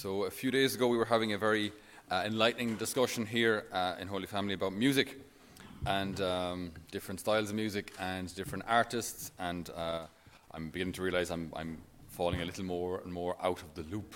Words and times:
So, 0.00 0.24
a 0.24 0.30
few 0.30 0.50
days 0.50 0.74
ago, 0.74 0.88
we 0.88 0.96
were 0.96 1.04
having 1.04 1.34
a 1.34 1.38
very 1.38 1.72
uh, 2.10 2.22
enlightening 2.24 2.76
discussion 2.76 3.26
here 3.26 3.66
uh, 3.70 3.96
in 4.00 4.08
Holy 4.08 4.24
Family 4.24 4.54
about 4.54 4.72
music 4.72 5.20
and 5.84 6.18
um, 6.22 6.72
different 6.90 7.20
styles 7.20 7.50
of 7.50 7.56
music 7.56 7.92
and 7.98 8.34
different 8.34 8.64
artists. 8.66 9.30
And 9.38 9.68
uh, 9.76 10.06
I'm 10.52 10.70
beginning 10.70 10.94
to 10.94 11.02
realize 11.02 11.30
I'm, 11.30 11.52
I'm, 11.54 11.82
falling 12.08 12.40
a 12.40 12.46
little 12.46 12.64
more 12.64 13.02
and 13.04 13.12
more 13.12 13.36
out 13.42 13.60
of 13.60 13.74
the 13.74 13.82
loop 13.94 14.14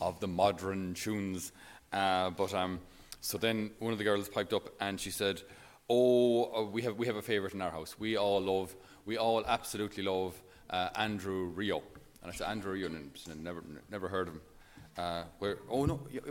of 0.00 0.18
the 0.20 0.26
modern 0.26 0.94
tunes. 0.94 1.52
Uh, 1.92 2.30
but 2.30 2.54
um, 2.54 2.80
so 3.20 3.36
then 3.36 3.72
one 3.78 3.92
of 3.92 3.98
the 3.98 4.04
girls 4.04 4.30
piped 4.30 4.54
up 4.54 4.70
and 4.80 4.98
she 4.98 5.10
said, 5.10 5.42
"Oh, 5.90 6.44
uh, 6.44 6.62
we 6.62 6.80
have 6.80 6.96
we 6.96 7.06
have 7.08 7.16
a 7.16 7.22
favorite 7.22 7.52
in 7.52 7.60
our 7.60 7.70
house. 7.70 7.96
We 7.98 8.16
all 8.16 8.40
love, 8.40 8.74
we 9.04 9.18
all 9.18 9.44
absolutely 9.44 10.02
love 10.02 10.42
uh, 10.70 10.88
Andrew 10.94 11.48
Rio." 11.48 11.82
And 12.22 12.32
I 12.32 12.34
said, 12.34 12.48
"Andrew 12.48 12.72
Rio, 12.72 12.88
never 13.36 13.62
never 13.90 14.08
heard 14.08 14.28
of 14.28 14.34
him." 14.34 14.40
Uh, 14.98 15.24
where, 15.40 15.58
oh 15.70 15.84
no, 15.84 16.00
you, 16.10 16.22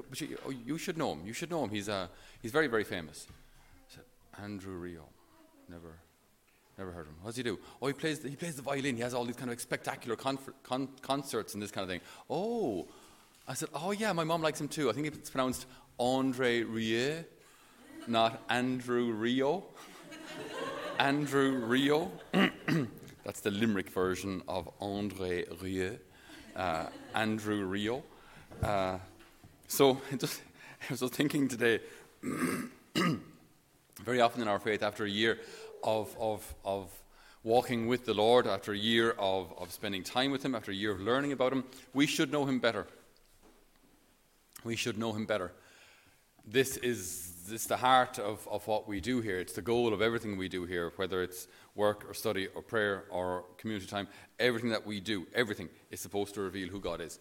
oh, 0.46 0.50
you, 0.50 0.78
should 0.78 0.98
know 0.98 1.14
him. 1.14 1.22
You 1.26 1.34
should 1.34 1.52
know 1.52 1.64
him. 1.64 1.70
He's, 1.70 1.88
uh, 1.88 2.08
he's 2.42 2.52
very, 2.52 2.68
very 2.68 2.84
famous. 2.84 3.28
Said, 3.88 4.04
Andrew 4.42 4.74
Rio. 4.74 5.04
Never, 5.70 5.94
never 6.78 6.92
heard 6.92 7.02
of 7.02 7.10
him. 7.10 7.16
What 7.22 7.30
does 7.30 7.38
he 7.38 7.44
do? 7.44 7.60
Oh, 7.80 7.88
he 7.88 7.94
plays, 7.94 8.20
the, 8.20 8.30
he 8.30 8.36
plays 8.36 8.56
the 8.56 8.64
violin. 8.64 8.96
He 8.96 9.04
has 9.04 9.14
all 9.14 9.24
these 9.24 9.36
kind 9.36 9.52
of 9.52 9.62
spectacular 9.62 10.16
con- 10.16 10.90
concerts 11.02 11.54
and 11.54 11.62
this 11.62 11.70
kind 11.70 11.84
of 11.84 11.90
thing. 11.90 12.02
Oh, 12.28 12.88
I 13.48 13.54
said, 13.54 13.70
oh 13.76 13.92
yeah, 13.92 14.12
my 14.14 14.24
mom 14.24 14.42
likes 14.42 14.60
him 14.60 14.68
too. 14.68 14.90
I 14.90 14.94
think 14.94 15.06
it's 15.06 15.30
pronounced 15.30 15.68
Andre 16.00 16.64
Rieu, 16.64 17.24
not 18.08 18.42
Andrew 18.50 19.12
Rio. 19.12 19.64
Andrew 21.00 21.52
Rio. 21.52 22.12
That's 23.24 23.42
the 23.42 23.52
Limerick 23.52 23.90
version 23.90 24.42
of 24.48 24.70
Andre 24.82 25.46
Rieu. 25.62 26.00
Uh, 26.56 26.88
Andrew 27.14 27.66
Rio. 27.66 28.04
Uh, 28.62 28.98
so 29.68 30.00
just, 30.18 30.42
I 30.90 30.94
was 30.94 31.02
thinking 31.12 31.48
today, 31.48 31.80
very 34.04 34.22
often 34.22 34.42
in 34.42 34.48
our 34.48 34.60
faith, 34.60 34.84
after 34.84 35.06
a 35.06 35.10
year 35.10 35.40
of, 35.84 36.16
of, 36.20 36.56
of 36.64 36.90
walking 37.44 37.88
with 37.88 38.06
the 38.06 38.14
Lord, 38.14 38.48
after 38.48 38.74
a 38.74 38.78
year 38.78 39.12
of, 39.12 39.54
of 39.58 39.72
spending 39.72 40.04
time 40.04 40.32
with 40.32 40.44
Him, 40.44 40.56
after 40.56 40.72
a 40.72 40.76
year 40.76 40.92
of 40.92 41.02
learning 41.02 41.32
about 41.32 41.54
Him, 41.54 41.64
we 41.94 42.06
should 42.06 42.32
know 42.32 42.46
Him 42.46 42.60
better. 42.60 42.88
We 44.64 44.76
should 44.76 44.98
know 44.98 45.14
Him 45.14 45.26
better. 45.26 45.52
This 46.48 46.78
is 46.78 47.32
this 47.48 47.62
is 47.62 47.68
the 47.68 47.78
heart 47.78 48.18
of, 48.18 48.48
of 48.50 48.68
what 48.68 48.88
we 48.88 49.00
do 49.00 49.22
here. 49.22 49.40
It's 49.40 49.54
the 49.54 49.62
goal 49.62 49.94
of 49.94 50.02
everything 50.02 50.36
we 50.36 50.50
do 50.50 50.66
here, 50.66 50.92
whether 50.96 51.22
it's 51.22 51.48
work 51.76 52.04
or 52.10 52.16
study 52.16 52.48
or 52.56 52.64
prayer 52.64 53.04
or 53.12 53.46
community 53.58 53.86
time. 53.86 54.08
Everything 54.40 54.72
that 54.72 54.84
we 54.84 55.00
do, 55.00 55.28
everything 55.34 55.70
is 55.92 56.00
supposed 56.00 56.34
to 56.36 56.42
reveal 56.42 56.70
who 56.70 56.80
God 56.80 57.02
is. 57.02 57.20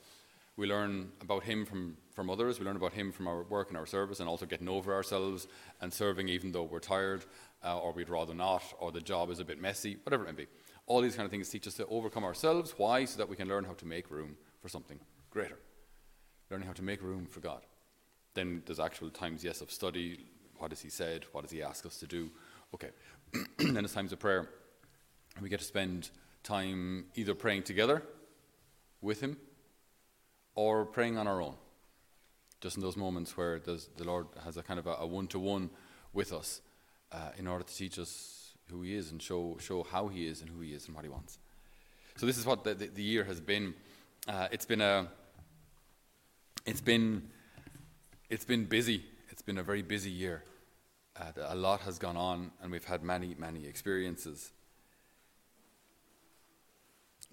We 0.56 0.66
learn 0.66 1.10
about 1.20 1.42
Him 1.42 1.66
from, 1.66 1.96
from 2.12 2.30
others. 2.30 2.60
We 2.60 2.66
learn 2.66 2.76
about 2.76 2.92
Him 2.92 3.10
from 3.10 3.26
our 3.26 3.42
work 3.42 3.68
and 3.68 3.76
our 3.76 3.86
service, 3.86 4.20
and 4.20 4.28
also 4.28 4.46
getting 4.46 4.68
over 4.68 4.94
ourselves 4.94 5.48
and 5.80 5.92
serving 5.92 6.28
even 6.28 6.52
though 6.52 6.62
we're 6.62 6.78
tired, 6.78 7.24
uh, 7.64 7.78
or 7.78 7.92
we'd 7.92 8.08
rather 8.08 8.34
not, 8.34 8.62
or 8.78 8.92
the 8.92 9.00
job 9.00 9.30
is 9.30 9.40
a 9.40 9.44
bit 9.44 9.60
messy, 9.60 9.96
whatever 10.04 10.24
it 10.24 10.26
may 10.26 10.44
be. 10.44 10.46
All 10.86 11.00
these 11.00 11.16
kind 11.16 11.24
of 11.24 11.30
things 11.30 11.48
teach 11.48 11.66
us 11.66 11.74
to 11.74 11.86
overcome 11.86 12.24
ourselves. 12.24 12.74
Why? 12.76 13.04
So 13.04 13.18
that 13.18 13.28
we 13.28 13.36
can 13.36 13.48
learn 13.48 13.64
how 13.64 13.72
to 13.72 13.86
make 13.86 14.10
room 14.10 14.36
for 14.60 14.68
something 14.68 15.00
greater. 15.30 15.58
Learning 16.50 16.66
how 16.66 16.74
to 16.74 16.82
make 16.82 17.02
room 17.02 17.26
for 17.26 17.40
God. 17.40 17.62
Then 18.34 18.62
there's 18.66 18.80
actual 18.80 19.10
times, 19.10 19.42
yes, 19.42 19.60
of 19.60 19.70
study. 19.70 20.26
What 20.58 20.70
has 20.70 20.82
He 20.82 20.90
said? 20.90 21.24
What 21.32 21.42
does 21.42 21.50
He 21.50 21.62
ask 21.62 21.84
us 21.84 21.98
to 21.98 22.06
do? 22.06 22.30
Okay. 22.74 22.90
then 23.58 23.74
there's 23.74 23.94
times 23.94 24.12
of 24.12 24.20
prayer. 24.20 24.50
We 25.40 25.48
get 25.48 25.58
to 25.58 25.64
spend 25.64 26.10
time 26.44 27.06
either 27.16 27.34
praying 27.34 27.64
together 27.64 28.02
with 29.00 29.20
Him 29.20 29.36
or 30.54 30.84
praying 30.84 31.18
on 31.18 31.26
our 31.26 31.40
own. 31.40 31.54
Just 32.60 32.76
in 32.76 32.82
those 32.82 32.96
moments 32.96 33.36
where 33.36 33.58
the 33.58 34.04
Lord 34.04 34.26
has 34.44 34.56
a 34.56 34.62
kind 34.62 34.78
of 34.78 34.86
a 34.86 35.06
one 35.06 35.26
to 35.28 35.38
one 35.38 35.70
with 36.12 36.32
us 36.32 36.62
uh, 37.12 37.30
in 37.36 37.46
order 37.46 37.64
to 37.64 37.74
teach 37.74 37.98
us 37.98 38.54
who 38.70 38.82
He 38.82 38.94
is 38.94 39.12
and 39.12 39.20
show, 39.20 39.56
show 39.60 39.82
how 39.82 40.08
He 40.08 40.26
is 40.26 40.40
and 40.40 40.50
who 40.50 40.60
He 40.60 40.72
is 40.72 40.86
and 40.86 40.94
what 40.94 41.04
He 41.04 41.10
wants. 41.10 41.38
So, 42.16 42.26
this 42.26 42.38
is 42.38 42.46
what 42.46 42.64
the, 42.64 42.74
the, 42.74 42.86
the 42.86 43.02
year 43.02 43.24
has 43.24 43.40
been. 43.40 43.74
Uh, 44.26 44.48
it's 44.50 44.64
been 44.64 44.80
a. 44.80 45.08
It's 46.64 46.80
been, 46.80 47.28
it's 48.30 48.44
been 48.44 48.64
busy. 48.64 49.04
It's 49.28 49.42
been 49.42 49.58
a 49.58 49.62
very 49.62 49.82
busy 49.82 50.10
year. 50.10 50.44
Uh, 51.20 51.32
a 51.48 51.54
lot 51.54 51.80
has 51.82 51.98
gone 51.98 52.16
on, 52.16 52.50
and 52.62 52.72
we've 52.72 52.84
had 52.84 53.02
many, 53.02 53.34
many 53.38 53.66
experiences. 53.66 54.52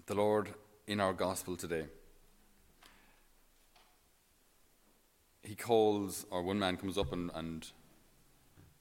The 0.06 0.14
Lord, 0.14 0.50
in 0.86 1.00
our 1.00 1.12
gospel 1.12 1.56
today, 1.56 1.86
he 5.42 5.54
calls, 5.54 6.24
or 6.30 6.42
one 6.42 6.58
man 6.58 6.76
comes 6.76 6.96
up 6.96 7.12
and, 7.12 7.30
and 7.34 7.66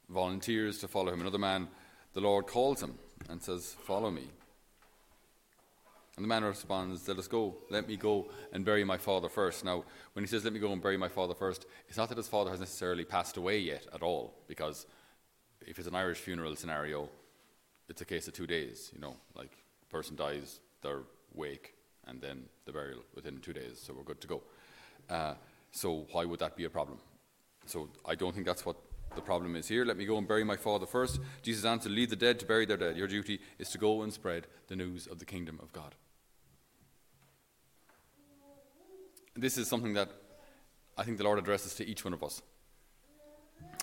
volunteers 0.09 0.79
to 0.79 0.88
follow 0.88 1.11
him. 1.11 1.22
Another 1.22 1.39
man, 1.39 1.67
the 2.13 2.22
Lord 2.22 2.47
calls 2.47 2.81
him 2.81 2.97
and 3.29 3.41
says, 3.41 3.75
Follow 3.85 4.11
me. 4.11 4.27
And 6.16 6.25
the 6.25 6.27
man 6.27 6.44
responds, 6.44 7.07
Let 7.07 7.17
us 7.17 7.27
go. 7.27 7.55
Let 7.69 7.88
me 7.88 7.97
go 7.97 8.29
and 8.51 8.63
bury 8.63 8.83
my 8.83 8.97
father 8.97 9.29
first. 9.29 9.66
Now, 9.66 9.85
when 10.13 10.23
he 10.23 10.27
says, 10.27 10.44
Let 10.44 10.53
me 10.53 10.59
go 10.59 10.71
and 10.71 10.81
bury 10.81 10.97
my 10.97 11.07
father 11.07 11.33
first, 11.33 11.66
it's 11.88 11.97
not 11.97 12.09
that 12.09 12.17
his 12.17 12.27
father 12.27 12.51
has 12.51 12.59
necessarily 12.59 13.05
passed 13.05 13.38
away 13.38 13.59
yet 13.59 13.88
at 13.94 14.03
all, 14.03 14.33
because 14.47 14.85
if 15.61 15.79
it's 15.79 15.88
an 15.88 15.95
Irish 15.95 16.19
funeral 16.19 16.55
scenario, 16.55 17.09
it's 17.89 18.01
a 18.01 18.05
case 18.05 18.27
of 18.27 18.33
two 18.33 18.47
days. 18.47 18.91
You 18.94 19.01
know, 19.01 19.16
like, 19.35 19.51
a 19.83 19.91
person 19.91 20.16
dies, 20.16 20.59
their 20.81 21.01
wake, 21.33 21.75
and 22.05 22.21
then 22.21 22.44
the 22.66 22.71
burial 22.71 23.01
within 23.16 23.39
two 23.39 23.53
days, 23.53 23.81
so 23.81 23.94
we're 23.94 24.03
good 24.03 24.21
to 24.21 24.27
go. 24.27 24.41
Uh, 25.09 25.33
so 25.71 26.07
why 26.11 26.25
would 26.25 26.39
that 26.39 26.55
be 26.55 26.65
a 26.65 26.69
problem? 26.69 26.99
So 27.65 27.89
I 28.05 28.15
don't 28.15 28.33
think 28.33 28.45
that's 28.45 28.65
what 28.65 28.77
the 29.15 29.21
problem 29.21 29.55
is 29.55 29.67
here. 29.67 29.85
Let 29.85 29.97
me 29.97 30.05
go 30.05 30.17
and 30.17 30.27
bury 30.27 30.43
my 30.43 30.57
father 30.57 30.85
first. 30.85 31.19
Jesus 31.41 31.65
answered, 31.65 31.91
Lead 31.91 32.09
the 32.09 32.15
dead 32.15 32.39
to 32.39 32.45
bury 32.45 32.65
their 32.65 32.77
dead. 32.77 32.97
Your 32.97 33.07
duty 33.07 33.39
is 33.59 33.69
to 33.69 33.77
go 33.77 34.01
and 34.01 34.13
spread 34.13 34.47
the 34.67 34.75
news 34.75 35.07
of 35.07 35.19
the 35.19 35.25
kingdom 35.25 35.59
of 35.61 35.71
God. 35.73 35.95
This 39.35 39.57
is 39.57 39.67
something 39.67 39.93
that 39.93 40.09
I 40.97 41.03
think 41.03 41.17
the 41.17 41.23
Lord 41.23 41.39
addresses 41.39 41.73
to 41.75 41.85
each 41.85 42.03
one 42.03 42.13
of 42.13 42.23
us. 42.23 42.41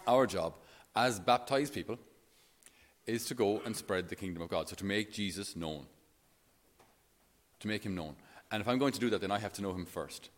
Our 0.06 0.26
job 0.26 0.55
as 0.94 1.20
baptized 1.20 1.75
people 1.75 1.99
is 3.06 3.25
to 3.26 3.34
go 3.34 3.62
and 3.65 3.75
spread 3.75 4.09
the 4.09 4.16
kingdom 4.16 4.43
of 4.43 4.50
God. 4.50 4.69
So 4.69 4.76
to 4.76 4.84
make 4.84 5.12
Jesus 5.12 5.56
known. 5.56 5.87
To 7.60 7.69
make 7.69 7.84
him 7.84 7.94
known. 7.94 8.16
And 8.50 8.60
if 8.60 8.69
I'm 8.69 8.78
going 8.78 8.93
to 8.93 9.00
do 9.00 9.10
that, 9.10 9.20
then 9.20 9.31
I 9.31 9.38
have 9.38 9.53
to 9.55 9.62
know 9.62 9.72
him 9.72 9.87
first. 9.87 10.31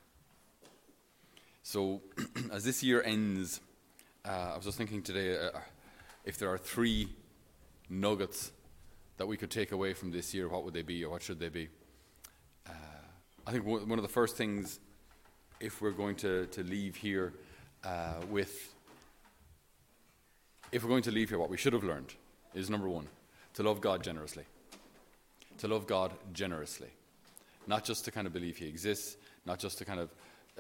So, 1.63 2.01
as 2.53 2.65
this 2.65 2.83
year 2.83 3.03
ends, 3.03 3.61
uh, 4.25 4.53
I 4.53 4.57
was 4.57 4.65
just 4.65 4.79
thinking 4.79 5.03
today 5.03 5.37
uh, 5.37 5.51
if 6.25 6.39
there 6.39 6.51
are 6.51 6.59
three 6.59 7.09
nuggets 7.89 8.53
that 9.19 9.27
we 9.27 9.37
could 9.37 9.51
take 9.51 9.73
away 9.73 9.93
from 9.93 10.11
this 10.11 10.33
year, 10.33 10.49
what 10.49 10.65
would 10.65 10.73
they 10.73 10.83
be 10.83 11.05
or 11.05 11.11
what 11.11 11.23
should 11.23 11.39
they 11.39 11.51
be? 11.51 11.69
Uh, 12.67 12.73
I 13.47 13.53
think 13.53 13.67
one 13.67 13.99
of 13.99 14.03
the 14.03 14.09
first 14.09 14.37
things, 14.37 14.81
if 15.61 15.83
we're 15.83 15.91
going 15.91 16.17
to, 16.17 16.47
to 16.47 16.63
leave 16.63 16.97
here 16.97 17.35
uh, 17.85 18.15
with, 18.31 18.75
if 20.73 20.83
we're 20.83 20.89
going 20.89 21.03
to 21.03 21.11
leave 21.11 21.29
here, 21.29 21.39
what 21.39 21.51
we 21.51 21.59
should 21.59 21.75
have 21.75 21.85
learned 21.85 22.15
is 22.55 22.71
number 22.71 22.89
one, 22.89 23.07
to 23.55 23.63
love 23.63 23.81
God 23.81 24.03
generously. 24.03 24.45
To 25.59 25.69
love 25.69 25.87
God 25.87 26.13
generously. 26.33 26.89
Not 27.67 27.85
just 27.85 28.07
to 28.07 28.11
kind 28.11 28.27
of 28.27 28.33
believe 28.33 28.57
He 28.57 28.67
exists, 28.67 29.19
not 29.45 29.59
just 29.59 29.77
to 29.79 29.85
kind 29.85 30.01
of 30.01 30.11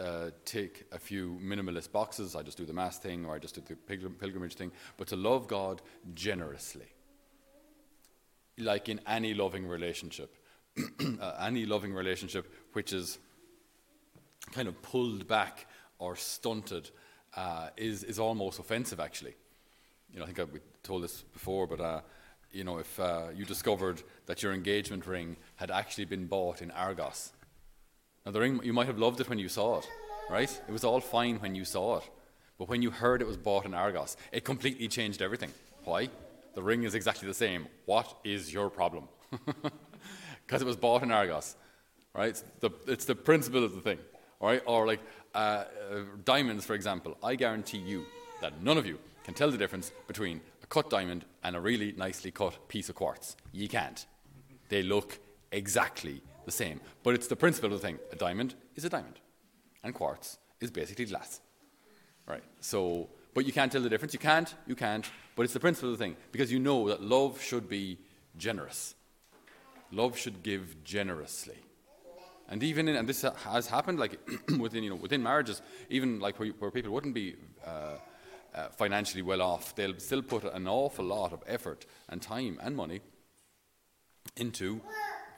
uh, 0.00 0.30
take 0.44 0.84
a 0.92 0.98
few 0.98 1.38
minimalist 1.42 1.92
boxes. 1.92 2.34
I 2.34 2.42
just 2.42 2.56
do 2.56 2.64
the 2.64 2.72
mass 2.72 2.98
thing 2.98 3.26
or 3.26 3.34
I 3.34 3.38
just 3.38 3.54
do 3.54 3.60
the 3.60 3.76
pilgrim- 3.76 4.14
pilgrimage 4.14 4.54
thing, 4.54 4.72
but 4.96 5.08
to 5.08 5.16
love 5.16 5.46
God 5.46 5.82
generously. 6.14 6.86
Like 8.58 8.88
in 8.88 9.00
any 9.06 9.34
loving 9.34 9.66
relationship, 9.66 10.34
uh, 11.20 11.36
any 11.40 11.66
loving 11.66 11.92
relationship 11.92 12.52
which 12.72 12.92
is 12.92 13.18
kind 14.52 14.68
of 14.68 14.80
pulled 14.82 15.28
back 15.28 15.66
or 15.98 16.16
stunted 16.16 16.90
uh, 17.36 17.68
is, 17.76 18.02
is 18.04 18.18
almost 18.18 18.58
offensive, 18.58 19.00
actually. 19.00 19.34
You 20.12 20.18
know, 20.18 20.24
I 20.24 20.26
think 20.26 20.40
I, 20.40 20.44
we 20.44 20.60
told 20.82 21.04
this 21.04 21.22
before, 21.22 21.66
but 21.66 21.80
uh, 21.80 22.00
you 22.52 22.64
know, 22.64 22.78
if 22.78 22.98
uh, 22.98 23.28
you 23.34 23.44
discovered 23.44 24.02
that 24.26 24.42
your 24.42 24.52
engagement 24.52 25.06
ring 25.06 25.36
had 25.56 25.70
actually 25.70 26.06
been 26.06 26.26
bought 26.26 26.62
in 26.62 26.70
Argos, 26.72 27.32
now, 28.26 28.32
the 28.32 28.40
ring, 28.40 28.60
you 28.62 28.72
might 28.72 28.86
have 28.86 28.98
loved 28.98 29.20
it 29.20 29.28
when 29.28 29.38
you 29.38 29.48
saw 29.48 29.78
it, 29.78 29.88
right? 30.28 30.60
It 30.68 30.72
was 30.72 30.84
all 30.84 31.00
fine 31.00 31.36
when 31.36 31.54
you 31.54 31.64
saw 31.64 31.98
it. 31.98 32.10
But 32.58 32.68
when 32.68 32.82
you 32.82 32.90
heard 32.90 33.22
it 33.22 33.26
was 33.26 33.38
bought 33.38 33.64
in 33.64 33.72
Argos, 33.72 34.16
it 34.32 34.44
completely 34.44 34.88
changed 34.88 35.22
everything. 35.22 35.50
Why? 35.84 36.10
The 36.54 36.62
ring 36.62 36.82
is 36.82 36.94
exactly 36.94 37.26
the 37.26 37.34
same. 37.34 37.66
What 37.86 38.14
is 38.24 38.52
your 38.52 38.70
problem? 38.70 39.08
Because 40.46 40.62
it 40.62 40.66
was 40.66 40.76
bought 40.76 41.04
in 41.04 41.12
Argos, 41.12 41.54
right? 42.12 42.30
It's 42.30 42.42
the, 42.58 42.70
it's 42.88 43.04
the 43.04 43.14
principle 43.14 43.62
of 43.62 43.72
the 43.72 43.80
thing, 43.80 43.98
right? 44.40 44.60
Or 44.66 44.84
like 44.84 44.98
uh, 45.32 45.38
uh, 45.38 45.64
diamonds, 46.24 46.64
for 46.64 46.74
example. 46.74 47.16
I 47.22 47.36
guarantee 47.36 47.78
you 47.78 48.04
that 48.40 48.60
none 48.60 48.76
of 48.76 48.84
you 48.84 48.98
can 49.22 49.32
tell 49.32 49.52
the 49.52 49.56
difference 49.56 49.92
between 50.08 50.40
a 50.64 50.66
cut 50.66 50.90
diamond 50.90 51.24
and 51.44 51.54
a 51.54 51.60
really 51.60 51.92
nicely 51.92 52.32
cut 52.32 52.66
piece 52.66 52.88
of 52.88 52.96
quartz. 52.96 53.36
You 53.52 53.68
can't. 53.68 54.04
They 54.70 54.82
look 54.82 55.20
exactly 55.52 56.20
the 56.44 56.52
same. 56.52 56.80
But 57.02 57.14
it's 57.14 57.26
the 57.26 57.36
principle 57.36 57.72
of 57.72 57.80
the 57.80 57.86
thing. 57.86 57.98
A 58.12 58.16
diamond 58.16 58.54
is 58.76 58.84
a 58.84 58.88
diamond, 58.88 59.20
and 59.82 59.94
quartz 59.94 60.38
is 60.60 60.70
basically 60.70 61.06
glass. 61.06 61.40
Right? 62.26 62.44
So, 62.60 63.08
but 63.34 63.46
you 63.46 63.52
can't 63.52 63.70
tell 63.72 63.82
the 63.82 63.88
difference. 63.88 64.12
You 64.12 64.20
can't, 64.20 64.54
you 64.66 64.74
can't, 64.74 65.10
but 65.36 65.42
it's 65.42 65.54
the 65.54 65.60
principle 65.60 65.92
of 65.92 65.98
the 65.98 66.04
thing 66.04 66.16
because 66.32 66.52
you 66.52 66.58
know 66.58 66.88
that 66.88 67.02
love 67.02 67.40
should 67.40 67.68
be 67.68 67.98
generous. 68.36 68.94
Love 69.92 70.16
should 70.16 70.42
give 70.42 70.84
generously. 70.84 71.58
And 72.48 72.62
even 72.64 72.88
in, 72.88 72.96
and 72.96 73.08
this 73.08 73.22
has 73.22 73.68
happened 73.68 74.00
like 74.00 74.18
within, 74.58 74.82
you 74.82 74.90
know, 74.90 74.96
within 74.96 75.22
marriages, 75.22 75.62
even 75.88 76.18
like 76.18 76.38
where, 76.38 76.48
where 76.58 76.70
people 76.70 76.90
wouldn't 76.90 77.14
be 77.14 77.36
uh, 77.64 77.94
uh, 78.54 78.68
financially 78.70 79.22
well 79.22 79.40
off, 79.40 79.74
they'll 79.76 79.98
still 79.98 80.22
put 80.22 80.44
an 80.44 80.66
awful 80.66 81.04
lot 81.04 81.32
of 81.32 81.42
effort 81.46 81.86
and 82.08 82.20
time 82.20 82.58
and 82.60 82.76
money 82.76 83.00
into, 84.36 84.80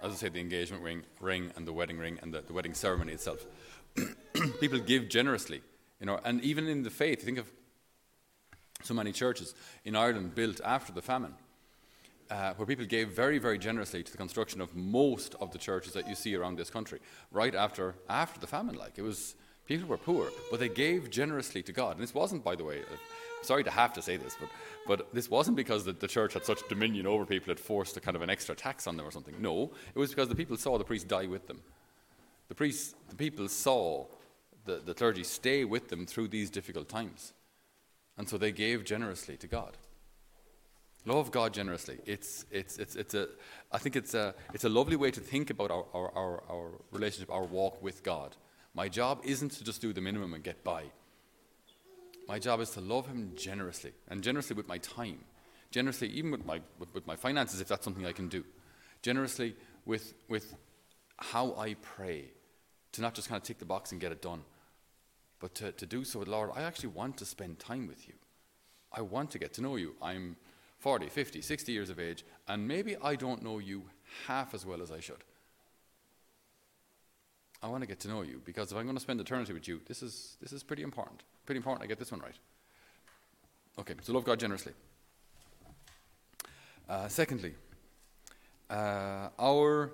as 0.02 0.12
I 0.12 0.16
say, 0.16 0.28
the 0.28 0.40
engagement 0.40 0.82
ring, 0.82 1.02
ring 1.20 1.52
and 1.56 1.66
the 1.66 1.72
wedding 1.72 1.98
ring 1.98 2.18
and 2.22 2.34
the, 2.34 2.40
the 2.40 2.52
wedding 2.52 2.74
ceremony 2.74 3.12
itself. 3.12 3.46
people 4.60 4.78
give 4.78 5.08
generously, 5.08 5.62
you 6.00 6.06
know, 6.06 6.18
and 6.24 6.42
even 6.42 6.66
in 6.66 6.82
the 6.82 6.90
faith, 6.90 7.22
think 7.22 7.38
of 7.38 7.50
so 8.82 8.94
many 8.94 9.12
churches 9.12 9.54
in 9.84 9.94
Ireland 9.94 10.34
built 10.34 10.60
after 10.64 10.92
the 10.92 11.02
famine. 11.02 11.34
Uh, 12.30 12.54
where 12.54 12.66
people 12.66 12.86
gave 12.86 13.10
very, 13.10 13.36
very 13.36 13.58
generously 13.58 14.02
to 14.02 14.10
the 14.10 14.16
construction 14.16 14.62
of 14.62 14.74
most 14.74 15.34
of 15.34 15.52
the 15.52 15.58
churches 15.58 15.92
that 15.92 16.08
you 16.08 16.14
see 16.14 16.34
around 16.34 16.56
this 16.56 16.70
country, 16.70 16.98
right 17.30 17.54
after 17.54 17.94
after 18.08 18.40
the 18.40 18.46
famine. 18.46 18.74
Like 18.74 18.96
it 18.96 19.02
was, 19.02 19.34
people 19.66 19.88
were 19.88 19.98
poor, 19.98 20.30
but 20.50 20.60
they 20.60 20.68
gave 20.68 21.10
generously 21.10 21.62
to 21.62 21.72
God. 21.72 21.92
And 21.92 22.02
this 22.02 22.14
wasn't, 22.14 22.44
by 22.44 22.56
the 22.56 22.64
way, 22.64 22.80
uh, 22.80 22.96
sorry 23.42 23.64
to 23.64 23.70
have 23.70 23.92
to 23.94 24.02
say 24.02 24.16
this, 24.16 24.36
but 24.38 24.48
but 24.86 25.12
this 25.14 25.30
wasn't 25.30 25.56
because 25.56 25.84
the, 25.84 25.92
the 25.92 26.08
church 26.08 26.34
had 26.34 26.44
such 26.44 26.66
dominion 26.68 27.06
over 27.06 27.24
people 27.24 27.52
it 27.52 27.60
forced 27.60 27.96
a 27.96 28.00
kind 28.00 28.16
of 28.16 28.22
an 28.22 28.30
extra 28.30 28.54
tax 28.54 28.86
on 28.86 28.96
them 28.96 29.06
or 29.06 29.10
something. 29.10 29.34
No, 29.38 29.70
it 29.94 29.98
was 29.98 30.10
because 30.10 30.28
the 30.28 30.34
people 30.34 30.56
saw 30.56 30.78
the 30.78 30.84
priest 30.84 31.08
die 31.08 31.26
with 31.26 31.46
them. 31.46 31.60
The 32.48 32.54
priests, 32.54 32.94
the 33.08 33.16
people 33.16 33.48
saw 33.48 34.06
the, 34.64 34.76
the 34.84 34.94
clergy 34.94 35.24
stay 35.24 35.64
with 35.64 35.88
them 35.88 36.06
through 36.06 36.28
these 36.28 36.50
difficult 36.50 36.88
times. 36.88 37.32
And 38.18 38.28
so 38.28 38.36
they 38.36 38.52
gave 38.52 38.84
generously 38.84 39.36
to 39.38 39.46
God. 39.46 39.76
Love 41.04 41.30
God 41.30 41.52
generously. 41.52 41.98
It's, 42.06 42.44
it's, 42.50 42.78
it's, 42.78 42.94
it's 42.94 43.14
a, 43.14 43.28
I 43.72 43.78
think 43.78 43.96
it's 43.96 44.14
a, 44.14 44.34
it's 44.54 44.64
a 44.64 44.68
lovely 44.68 44.96
way 44.96 45.10
to 45.10 45.20
think 45.20 45.50
about 45.50 45.70
our, 45.70 45.84
our, 45.94 46.12
our, 46.14 46.42
our 46.50 46.70
relationship, 46.92 47.30
our 47.30 47.44
walk 47.44 47.82
with 47.82 48.02
God. 48.02 48.36
My 48.74 48.88
job 48.88 49.20
isn't 49.24 49.52
to 49.52 49.64
just 49.64 49.80
do 49.80 49.92
the 49.92 50.00
minimum 50.00 50.34
and 50.34 50.42
get 50.42 50.64
by. 50.64 50.84
My 52.28 52.38
job 52.38 52.60
is 52.60 52.70
to 52.70 52.80
love 52.80 53.06
Him 53.06 53.32
generously, 53.36 53.92
and 54.08 54.22
generously 54.22 54.56
with 54.56 54.68
my 54.68 54.78
time, 54.78 55.18
generously 55.70 56.08
even 56.08 56.30
with 56.30 56.46
my, 56.46 56.60
with, 56.78 56.94
with 56.94 57.06
my 57.06 57.16
finances, 57.16 57.60
if 57.60 57.68
that's 57.68 57.84
something 57.84 58.06
I 58.06 58.12
can 58.12 58.28
do, 58.28 58.44
generously 59.02 59.56
with, 59.84 60.14
with 60.28 60.54
how 61.18 61.54
I 61.56 61.74
pray, 61.74 62.30
to 62.92 63.00
not 63.02 63.14
just 63.14 63.28
kind 63.28 63.40
of 63.40 63.42
tick 63.46 63.58
the 63.58 63.64
box 63.64 63.92
and 63.92 64.00
get 64.00 64.12
it 64.12 64.22
done, 64.22 64.42
but 65.40 65.54
to, 65.56 65.72
to 65.72 65.86
do 65.86 66.04
so 66.04 66.20
with 66.20 66.28
Lord, 66.28 66.50
I 66.54 66.62
actually 66.62 66.90
want 66.90 67.16
to 67.18 67.24
spend 67.24 67.58
time 67.58 67.86
with 67.86 68.06
you. 68.06 68.14
I 68.92 69.02
want 69.02 69.30
to 69.32 69.38
get 69.38 69.52
to 69.54 69.62
know 69.62 69.76
you. 69.76 69.94
I'm 70.00 70.36
40, 70.78 71.08
50, 71.08 71.42
60 71.42 71.72
years 71.72 71.90
of 71.90 71.98
age, 71.98 72.24
and 72.48 72.66
maybe 72.66 72.96
I 73.02 73.16
don't 73.16 73.42
know 73.42 73.58
you 73.58 73.84
half 74.26 74.54
as 74.54 74.64
well 74.64 74.82
as 74.82 74.90
I 74.90 75.00
should. 75.00 75.24
I 77.62 77.68
want 77.68 77.82
to 77.82 77.86
get 77.86 78.00
to 78.00 78.08
know 78.08 78.22
you 78.22 78.42
because 78.44 78.72
if 78.72 78.78
I'm 78.78 78.84
going 78.84 78.96
to 78.96 79.02
spend 79.02 79.20
eternity 79.20 79.52
with 79.52 79.68
you, 79.68 79.80
this 79.86 80.02
is, 80.02 80.36
this 80.40 80.52
is 80.52 80.62
pretty 80.62 80.82
important. 80.82 81.22
Pretty 81.46 81.58
important 81.58 81.84
I 81.84 81.86
get 81.86 81.98
this 81.98 82.10
one 82.10 82.20
right. 82.20 82.36
Okay, 83.78 83.94
so 84.02 84.12
love 84.12 84.24
God 84.24 84.40
generously. 84.40 84.72
Uh, 86.88 87.08
secondly, 87.08 87.54
uh, 88.68 89.28
our 89.38 89.92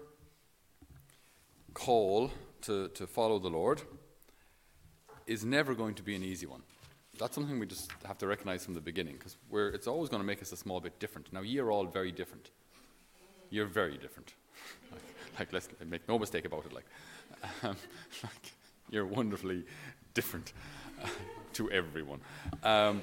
call 1.74 2.30
to, 2.62 2.88
to 2.88 3.06
follow 3.06 3.38
the 3.38 3.50
Lord 3.50 3.82
is 5.26 5.44
never 5.44 5.74
going 5.74 5.94
to 5.94 6.02
be 6.02 6.16
an 6.16 6.24
easy 6.24 6.46
one. 6.46 6.62
That's 7.18 7.34
something 7.34 7.58
we 7.58 7.66
just 7.66 7.90
have 8.06 8.18
to 8.18 8.26
recognize 8.26 8.64
from 8.64 8.74
the 8.74 8.80
beginning 8.80 9.16
because 9.16 9.36
it's 9.74 9.86
always 9.86 10.08
going 10.08 10.22
to 10.22 10.26
make 10.26 10.40
us 10.40 10.52
a 10.52 10.56
small 10.56 10.80
bit 10.80 10.98
different. 10.98 11.32
Now, 11.32 11.42
you're 11.42 11.70
all 11.70 11.84
very 11.84 12.12
different. 12.12 12.50
You're 13.50 13.66
very 13.66 13.98
different. 13.98 14.34
like, 15.38 15.52
let's 15.52 15.68
make 15.86 16.08
no 16.08 16.18
mistake 16.18 16.44
about 16.44 16.66
it. 16.66 16.72
Like, 16.72 16.86
um, 17.62 17.76
like 18.22 18.52
you're 18.90 19.06
wonderfully 19.06 19.64
different 20.14 20.52
uh, 21.02 21.08
to 21.54 21.70
everyone. 21.70 22.20
Um, 22.62 23.02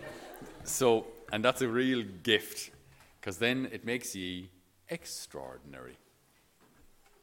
so, 0.64 1.08
and 1.32 1.44
that's 1.44 1.62
a 1.62 1.68
real 1.68 2.04
gift 2.24 2.72
because 3.20 3.38
then 3.38 3.70
it 3.72 3.86
makes 3.86 4.16
you 4.16 4.46
extraordinary. 4.90 5.98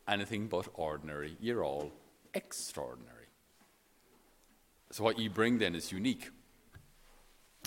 Anything 0.09 0.49
but 0.49 0.69
ordinary. 0.75 1.37
You're 1.41 1.65
all 1.65 1.93
extraordinary. 2.35 3.27
So, 4.91 5.05
what 5.05 5.19
you 5.19 5.31
bring 5.31 5.59
then 5.59 5.75
is 5.75 5.93
unique. 5.93 6.31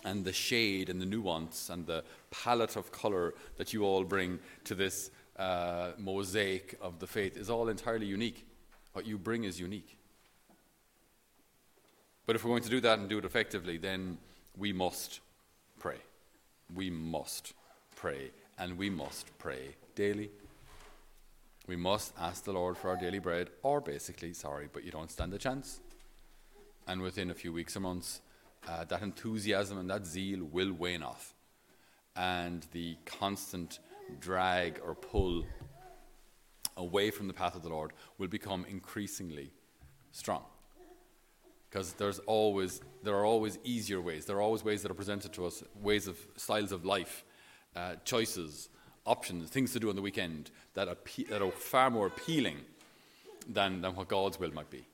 And 0.03 0.23
the 0.23 0.33
shade 0.33 0.89
and 0.89 1.01
the 1.01 1.05
nuance 1.05 1.69
and 1.69 1.87
the 1.87 2.03
palette 2.29 2.75
of 2.75 2.91
color 2.91 3.33
that 3.57 3.73
you 3.73 3.83
all 3.83 4.03
bring 4.03 4.39
to 4.65 4.75
this 4.75 5.09
uh, 5.37 5.91
mosaic 5.97 6.77
of 6.81 6.99
the 6.99 7.07
faith 7.07 7.37
is 7.37 7.49
all 7.49 7.69
entirely 7.69 8.05
unique. 8.05 8.45
What 8.93 9.05
you 9.05 9.17
bring 9.17 9.43
is 9.43 9.59
unique. 9.59 9.97
But 12.25 12.35
if 12.35 12.43
we're 12.43 12.51
going 12.51 12.63
to 12.63 12.69
do 12.69 12.81
that 12.81 12.99
and 12.99 13.09
do 13.09 13.17
it 13.17 13.25
effectively, 13.25 13.77
then 13.77 14.17
we 14.57 14.73
must 14.73 15.19
pray. 15.79 15.97
We 16.73 16.89
must 16.89 17.53
pray, 17.95 18.31
and 18.57 18.77
we 18.77 18.89
must 18.89 19.37
pray 19.37 19.75
daily. 19.93 20.31
We 21.67 21.75
must 21.75 22.13
ask 22.19 22.43
the 22.43 22.53
Lord 22.53 22.77
for 22.77 22.89
our 22.89 22.95
daily 22.95 23.19
bread, 23.19 23.49
or 23.61 23.81
basically, 23.81 24.33
sorry, 24.33 24.69
but 24.71 24.83
you 24.83 24.91
don't 24.91 25.11
stand 25.11 25.33
a 25.33 25.37
chance 25.37 25.81
and 26.87 27.01
within 27.01 27.31
a 27.31 27.33
few 27.33 27.51
weeks 27.51 27.75
or 27.75 27.79
months, 27.79 28.21
uh, 28.67 28.83
that 28.85 29.01
enthusiasm 29.01 29.77
and 29.77 29.89
that 29.89 30.05
zeal 30.05 30.43
will 30.51 30.73
wane 30.73 31.03
off. 31.03 31.33
And 32.15 32.65
the 32.71 32.97
constant 33.05 33.79
drag 34.19 34.79
or 34.85 34.95
pull 34.95 35.45
away 36.77 37.11
from 37.11 37.27
the 37.27 37.33
path 37.33 37.55
of 37.55 37.63
the 37.63 37.69
Lord 37.69 37.93
will 38.17 38.27
become 38.27 38.65
increasingly 38.69 39.51
strong. 40.11 40.43
Because 41.69 41.93
there's 41.93 42.19
always, 42.19 42.81
there 43.03 43.15
are 43.15 43.25
always 43.25 43.57
easier 43.63 43.99
ways. 43.99 44.25
There 44.25 44.37
are 44.37 44.41
always 44.41 44.63
ways 44.63 44.81
that 44.81 44.91
are 44.91 44.95
presented 44.95 45.33
to 45.33 45.45
us, 45.45 45.63
ways 45.81 46.07
of 46.07 46.17
styles 46.37 46.71
of 46.71 46.85
life, 46.85 47.25
uh, 47.75 47.95
choices, 48.05 48.69
options, 49.05 49.49
things 49.49 49.73
to 49.73 49.79
do 49.79 49.89
on 49.89 49.95
the 49.95 50.01
weekend 50.01 50.51
that, 50.73 50.87
appe- 50.87 51.27
that 51.29 51.41
are 51.41 51.51
far 51.51 51.89
more 51.89 52.07
appealing 52.07 52.57
than, 53.47 53.81
than 53.81 53.95
what 53.95 54.07
God's 54.07 54.39
will 54.39 54.53
might 54.53 54.69
be. 54.69 54.85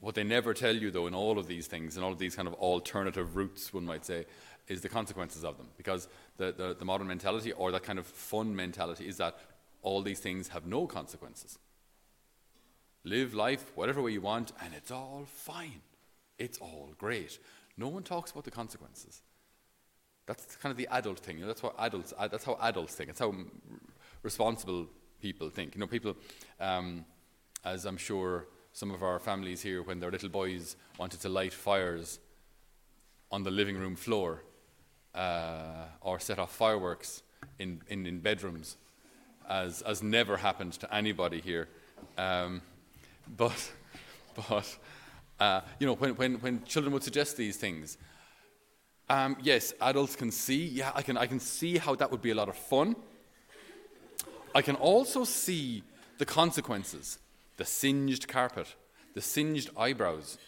What 0.00 0.16
they 0.16 0.24
never 0.24 0.52
tell 0.52 0.74
you, 0.74 0.90
though, 0.90 1.06
in 1.06 1.14
all 1.14 1.38
of 1.38 1.46
these 1.46 1.68
things, 1.68 1.96
in 1.96 2.02
all 2.02 2.10
of 2.10 2.18
these 2.18 2.34
kind 2.34 2.48
of 2.48 2.54
alternative 2.54 3.36
routes, 3.36 3.72
one 3.72 3.84
might 3.84 4.04
say, 4.04 4.26
is 4.68 4.80
the 4.80 4.88
consequences 4.88 5.44
of 5.44 5.56
them. 5.56 5.68
Because 5.76 6.08
the, 6.36 6.52
the, 6.52 6.74
the 6.78 6.84
modern 6.84 7.08
mentality, 7.08 7.52
or 7.52 7.70
that 7.72 7.82
kind 7.82 7.98
of 7.98 8.06
fun 8.06 8.54
mentality, 8.54 9.06
is 9.06 9.16
that 9.18 9.38
all 9.82 10.02
these 10.02 10.20
things 10.20 10.48
have 10.48 10.66
no 10.66 10.86
consequences. 10.86 11.58
Live 13.04 13.34
life 13.34 13.72
whatever 13.74 14.00
way 14.00 14.12
you 14.12 14.20
want, 14.20 14.52
and 14.62 14.74
it's 14.74 14.90
all 14.90 15.24
fine. 15.26 15.80
It's 16.38 16.58
all 16.58 16.90
great. 16.98 17.38
No 17.76 17.88
one 17.88 18.02
talks 18.02 18.30
about 18.30 18.44
the 18.44 18.50
consequences. 18.50 19.22
That's 20.26 20.56
kind 20.56 20.70
of 20.70 20.76
the 20.76 20.88
adult 20.92 21.18
thing. 21.18 21.36
You 21.36 21.42
know, 21.42 21.48
that's 21.48 21.62
what 21.62 21.74
adults. 21.78 22.14
Uh, 22.16 22.28
that's 22.28 22.44
how 22.44 22.56
adults 22.62 22.94
think. 22.94 23.10
It's 23.10 23.18
how 23.18 23.34
responsible 24.22 24.86
people 25.20 25.50
think. 25.50 25.74
You 25.74 25.80
know, 25.80 25.88
people, 25.88 26.16
um, 26.60 27.04
as 27.64 27.84
I'm 27.84 27.96
sure 27.96 28.46
some 28.72 28.92
of 28.92 29.02
our 29.02 29.18
families 29.18 29.62
here, 29.62 29.82
when 29.82 29.98
their 29.98 30.10
little 30.10 30.28
boys 30.28 30.76
wanted 30.98 31.20
to 31.20 31.28
light 31.28 31.52
fires 31.52 32.20
on 33.32 33.42
the 33.42 33.50
living 33.50 33.76
room 33.76 33.96
floor 33.96 34.42
uh, 35.14 35.84
or 36.00 36.18
set 36.18 36.38
off 36.38 36.54
fireworks 36.54 37.22
in, 37.58 37.80
in, 37.88 38.06
in, 38.06 38.20
bedrooms, 38.20 38.76
as, 39.48 39.82
as 39.82 40.02
never 40.02 40.36
happened 40.36 40.72
to 40.74 40.94
anybody 40.94 41.40
here. 41.40 41.68
Um, 42.16 42.62
but, 43.36 43.72
but 44.48 44.78
uh, 45.38 45.60
you 45.78 45.86
know, 45.86 45.94
when, 45.94 46.14
when, 46.16 46.34
when 46.34 46.64
children 46.64 46.92
would 46.92 47.02
suggest 47.02 47.36
these 47.36 47.56
things, 47.56 47.98
um, 49.08 49.36
yes, 49.42 49.74
adults 49.80 50.16
can 50.16 50.30
see, 50.30 50.66
yeah, 50.66 50.92
I 50.94 51.02
can, 51.02 51.16
I 51.18 51.26
can 51.26 51.40
see 51.40 51.76
how 51.76 51.94
that 51.96 52.10
would 52.10 52.22
be 52.22 52.30
a 52.30 52.34
lot 52.34 52.48
of 52.48 52.56
fun. 52.56 52.96
I 54.54 54.62
can 54.62 54.76
also 54.76 55.24
see 55.24 55.82
the 56.18 56.26
consequences 56.26 57.18
the 57.58 57.64
singed 57.66 58.26
carpet, 58.28 58.74
the 59.14 59.20
singed 59.20 59.70
eyebrows, 59.76 60.38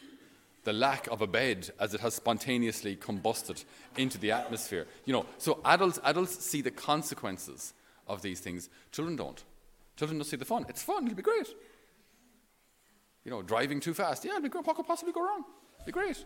the 0.64 0.72
lack 0.72 1.06
of 1.08 1.20
a 1.20 1.26
bed 1.26 1.70
as 1.78 1.94
it 1.94 2.00
has 2.00 2.14
spontaneously 2.14 2.96
combusted 2.96 3.64
into 3.96 4.18
the 4.18 4.32
atmosphere. 4.32 4.86
You 5.04 5.12
know, 5.12 5.26
so 5.38 5.60
adults, 5.64 6.00
adults 6.02 6.44
see 6.44 6.62
the 6.62 6.70
consequences 6.70 7.74
of 8.06 8.22
these 8.22 8.40
things. 8.40 8.68
Children 8.92 9.16
don't. 9.16 9.42
Children 9.96 10.18
just 10.18 10.30
see 10.30 10.36
the 10.36 10.44
fun. 10.44 10.66
It's 10.68 10.82
fun. 10.82 11.04
It'll 11.04 11.16
be 11.16 11.22
great. 11.22 11.48
You 13.24 13.30
know, 13.30 13.42
driving 13.42 13.80
too 13.80 13.94
fast. 13.94 14.24
Yeah, 14.24 14.32
it'll 14.32 14.42
be 14.42 14.48
great. 14.48 14.66
What 14.66 14.76
could 14.76 14.86
possibly 14.86 15.12
go 15.12 15.20
wrong? 15.20 15.44
It'll 15.76 15.86
be 15.86 15.92
great. 15.92 16.24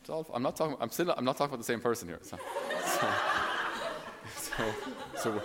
It's 0.00 0.10
all, 0.10 0.26
I'm 0.32 0.42
not 0.42 0.54
talking. 0.54 0.76
I'm 0.80 0.90
still. 0.90 1.10
I'm 1.16 1.24
not 1.24 1.36
talking 1.36 1.54
about 1.54 1.58
the 1.58 1.64
same 1.64 1.80
person 1.80 2.06
here. 2.06 2.20
So, 2.22 2.38
so, 2.84 3.08
so, 4.36 4.74
so, 5.16 5.42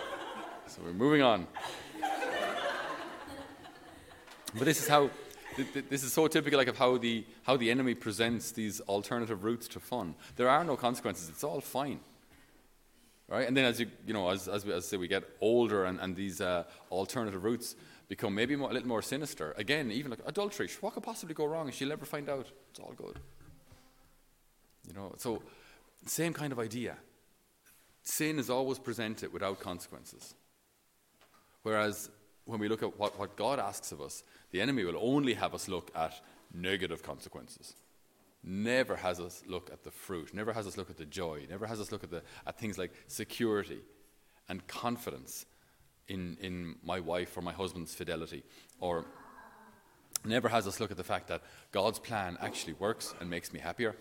so 0.66 0.80
we're 0.84 0.92
moving 0.92 1.22
on. 1.22 1.48
But 4.54 4.66
this 4.66 4.80
is 4.80 4.86
how, 4.86 5.10
this 5.56 6.02
is 6.02 6.12
so 6.12 6.26
typical 6.28 6.58
like 6.58 6.68
of 6.68 6.78
how 6.78 6.96
the 6.98 7.24
how 7.42 7.56
the 7.56 7.70
enemy 7.70 7.94
presents 7.94 8.52
these 8.52 8.80
alternative 8.82 9.44
routes 9.44 9.68
to 9.68 9.80
fun. 9.80 10.14
There 10.36 10.48
are 10.48 10.64
no 10.64 10.76
consequences. 10.76 11.28
It's 11.28 11.44
all 11.44 11.60
fine. 11.60 12.00
Right? 13.28 13.46
And 13.46 13.56
then 13.56 13.64
as 13.64 13.80
you 13.80 13.86
you 14.06 14.12
know 14.12 14.28
as 14.28 14.48
as 14.48 14.64
we, 14.64 14.72
as 14.72 14.86
say 14.86 14.96
we 14.96 15.08
get 15.08 15.24
older 15.40 15.84
and, 15.84 16.00
and 16.00 16.16
these 16.16 16.40
uh, 16.40 16.64
alternative 16.90 17.44
routes 17.44 17.76
become 18.08 18.34
maybe 18.34 18.56
more, 18.56 18.70
a 18.70 18.72
little 18.74 18.88
more 18.88 19.02
sinister. 19.02 19.54
Again, 19.56 19.90
even 19.90 20.10
like 20.10 20.20
adultery. 20.26 20.68
What 20.80 20.94
could 20.94 21.02
possibly 21.02 21.34
go 21.34 21.46
wrong? 21.46 21.70
She'll 21.70 21.88
never 21.88 22.04
find 22.04 22.28
out. 22.28 22.46
It's 22.70 22.80
all 22.80 22.94
good. 22.96 23.18
You 24.86 24.94
know. 24.94 25.14
So 25.18 25.42
same 26.06 26.32
kind 26.32 26.52
of 26.52 26.58
idea. 26.58 26.96
Sin 28.02 28.38
is 28.38 28.50
always 28.50 28.78
presented 28.78 29.32
without 29.32 29.60
consequences. 29.60 30.34
Whereas 31.62 32.10
when 32.44 32.58
we 32.58 32.68
look 32.68 32.82
at 32.82 32.98
what, 32.98 33.18
what 33.18 33.36
God 33.36 33.60
asks 33.60 33.92
of 33.92 34.00
us, 34.00 34.24
the 34.52 34.60
enemy 34.60 34.84
will 34.84 34.98
only 34.98 35.34
have 35.34 35.54
us 35.54 35.66
look 35.66 35.90
at 35.94 36.20
negative 36.54 37.02
consequences. 37.02 37.74
Never 38.44 38.96
has 38.96 39.18
us 39.18 39.42
look 39.46 39.70
at 39.72 39.82
the 39.82 39.90
fruit, 39.90 40.34
never 40.34 40.52
has 40.52 40.66
us 40.66 40.76
look 40.76 40.90
at 40.90 40.98
the 40.98 41.04
joy, 41.04 41.46
never 41.48 41.66
has 41.66 41.80
us 41.80 41.90
look 41.90 42.04
at, 42.04 42.10
the, 42.10 42.22
at 42.46 42.58
things 42.58 42.78
like 42.78 42.92
security 43.06 43.80
and 44.48 44.66
confidence 44.66 45.46
in, 46.08 46.36
in 46.40 46.76
my 46.84 47.00
wife 47.00 47.36
or 47.36 47.40
my 47.40 47.52
husband's 47.52 47.94
fidelity, 47.94 48.42
or 48.80 49.06
never 50.24 50.48
has 50.48 50.66
us 50.66 50.80
look 50.80 50.90
at 50.90 50.96
the 50.96 51.04
fact 51.04 51.28
that 51.28 51.42
God's 51.70 51.98
plan 51.98 52.36
actually 52.40 52.74
works 52.74 53.14
and 53.20 53.30
makes 53.30 53.52
me 53.52 53.60
happier. 53.60 53.94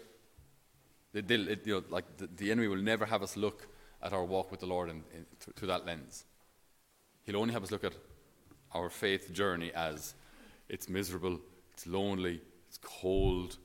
It, 1.14 1.30
it, 1.30 1.68
you 1.68 1.76
know, 1.76 1.84
like 1.90 2.18
the, 2.18 2.28
the, 2.28 2.52
enemy 2.52 2.68
will 2.68 2.78
never 2.78 3.06
have 3.06 3.22
us 3.22 3.38
look 3.38 3.68
at 4.02 4.14
our 4.14 4.24
walk 4.24 4.50
with 4.50 4.62
the 4.62 4.66
Lord 4.66 4.90
in, 4.90 5.04
in, 5.14 5.26
through 5.56 5.68
that 5.68 5.86
lens. 5.86 6.26
He'll 7.24 7.38
only 7.38 7.54
have 7.54 7.64
us 7.64 7.72
look 7.72 7.84
at 7.84 7.94
our 8.74 8.90
faith 8.90 9.34
journey 9.34 9.72
as 9.74 10.16
it's 10.72 10.88
miserable, 10.88 11.38
it's 11.74 11.86
lonely, 11.86 12.42
it's 12.70 12.80
cold, 12.82 13.58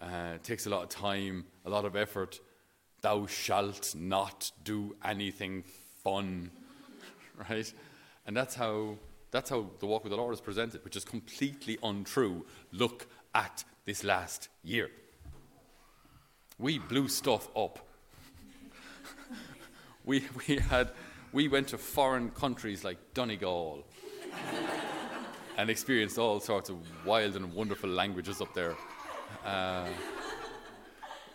uh, 0.00 0.34
it 0.34 0.44
takes 0.44 0.66
a 0.66 0.70
lot 0.70 0.82
of 0.82 0.90
time, 0.90 1.46
a 1.64 1.70
lot 1.70 1.86
of 1.86 1.96
effort. 1.96 2.38
Thou 3.00 3.26
shalt 3.26 3.94
not 3.96 4.52
do 4.62 4.94
anything 5.02 5.64
fun, 6.04 6.50
right? 7.50 7.72
And 8.26 8.36
that's 8.36 8.54
how 8.54 8.98
that's 9.30 9.50
how 9.50 9.70
the 9.78 9.86
walk 9.86 10.04
with 10.04 10.10
the 10.10 10.16
Lord 10.16 10.34
is 10.34 10.40
presented, 10.40 10.84
which 10.84 10.96
is 10.96 11.04
completely 11.04 11.78
untrue. 11.82 12.44
Look 12.72 13.06
at 13.34 13.64
this 13.84 14.04
last 14.04 14.48
year. 14.62 14.90
We 16.58 16.78
blew 16.78 17.08
stuff 17.08 17.48
up. 17.56 17.78
we, 20.04 20.24
we, 20.46 20.56
had, 20.56 20.90
we 21.32 21.48
went 21.48 21.68
to 21.68 21.78
foreign 21.78 22.30
countries 22.30 22.84
like 22.84 22.96
Donegal 23.12 23.84
and 25.58 25.68
experienced 25.68 26.18
all 26.18 26.38
sorts 26.38 26.70
of 26.70 26.76
wild 27.04 27.34
and 27.34 27.52
wonderful 27.52 27.90
languages 27.90 28.40
up 28.40 28.54
there. 28.54 28.76
Uh, 29.44 29.88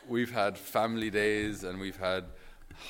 we've 0.07 0.31
had 0.31 0.57
family 0.57 1.09
days 1.09 1.65
and 1.65 1.77
we've 1.77 1.97
had 1.97 2.23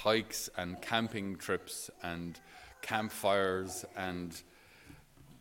hikes 0.04 0.48
and 0.58 0.80
camping 0.82 1.36
trips 1.36 1.90
and 2.04 2.40
campfires 2.84 3.84
and 3.98 4.44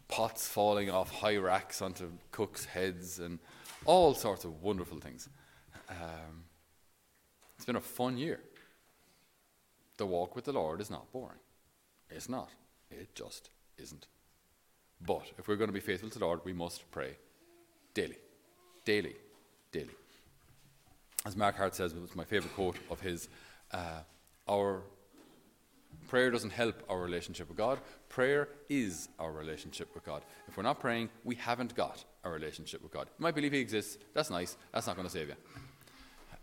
pots 0.08 0.49
falling 0.49 0.90
off 0.90 1.11
high 1.11 1.37
racks 1.37 1.82
onto 1.82 2.11
cooks' 2.30 2.64
heads 2.64 3.18
and 3.18 3.38
all 3.84 4.14
sorts 4.14 4.44
of 4.44 4.62
wonderful 4.62 4.99
things. 4.99 5.28
Um, 5.90 6.44
it's 7.54 7.66
been 7.66 7.76
a 7.76 7.80
fun 7.80 8.16
year. 8.16 8.40
The 9.99 10.06
walk 10.06 10.34
with 10.34 10.46
the 10.46 10.52
Lord 10.52 10.80
is 10.80 10.90
not 10.90 11.12
boring. 11.12 11.38
It's 12.08 12.30
not. 12.30 12.49
It 12.90 13.14
just 13.14 13.50
isn't. 13.76 14.06
But 15.06 15.30
if 15.38 15.49
we're 15.49 15.56
going 15.56 15.68
to 15.68 15.75
be 15.75 15.80
faithful 15.80 16.11
to 16.11 16.18
the 16.18 16.25
Lord, 16.25 16.40
we 16.44 16.52
must 16.52 16.88
pray 16.90 17.16
daily. 17.94 18.16
Daily. 18.85 19.16
Daily. 19.73 19.94
As 21.25 21.37
Mark 21.37 21.56
Hart 21.56 21.75
says, 21.75 21.92
it 21.92 22.00
was 22.00 22.16
my 22.16 22.25
favorite 22.25 22.54
quote 22.54 22.76
of 22.90 23.00
his 23.00 23.28
uh, 23.73 24.00
Our 24.49 24.82
prayer 26.09 26.30
doesn't 26.30 26.50
help 26.50 26.82
our 26.88 27.00
relationship 27.00 27.49
with 27.49 27.56
God. 27.56 27.78
Prayer 28.09 28.49
is 28.68 29.09
our 29.18 29.32
relationship 29.32 29.88
with 29.94 30.04
God. 30.04 30.23
If 30.49 30.56
we're 30.56 30.62
not 30.62 30.80
praying, 30.80 31.11
we 31.25 31.37
haven't 31.37 31.75
got 31.75 32.04
a 32.25 32.30
relationship 32.30 32.82
with 32.82 32.92
God. 32.92 33.09
You 33.18 33.23
might 33.23 33.35
believe 33.35 33.52
He 33.52 33.61
exists. 33.61 33.99
That's 34.14 34.30
nice. 34.30 34.56
That's 34.73 34.87
not 34.87 34.97
going 34.97 35.06
to 35.09 35.12
save 35.12 35.28
you. 35.28 35.37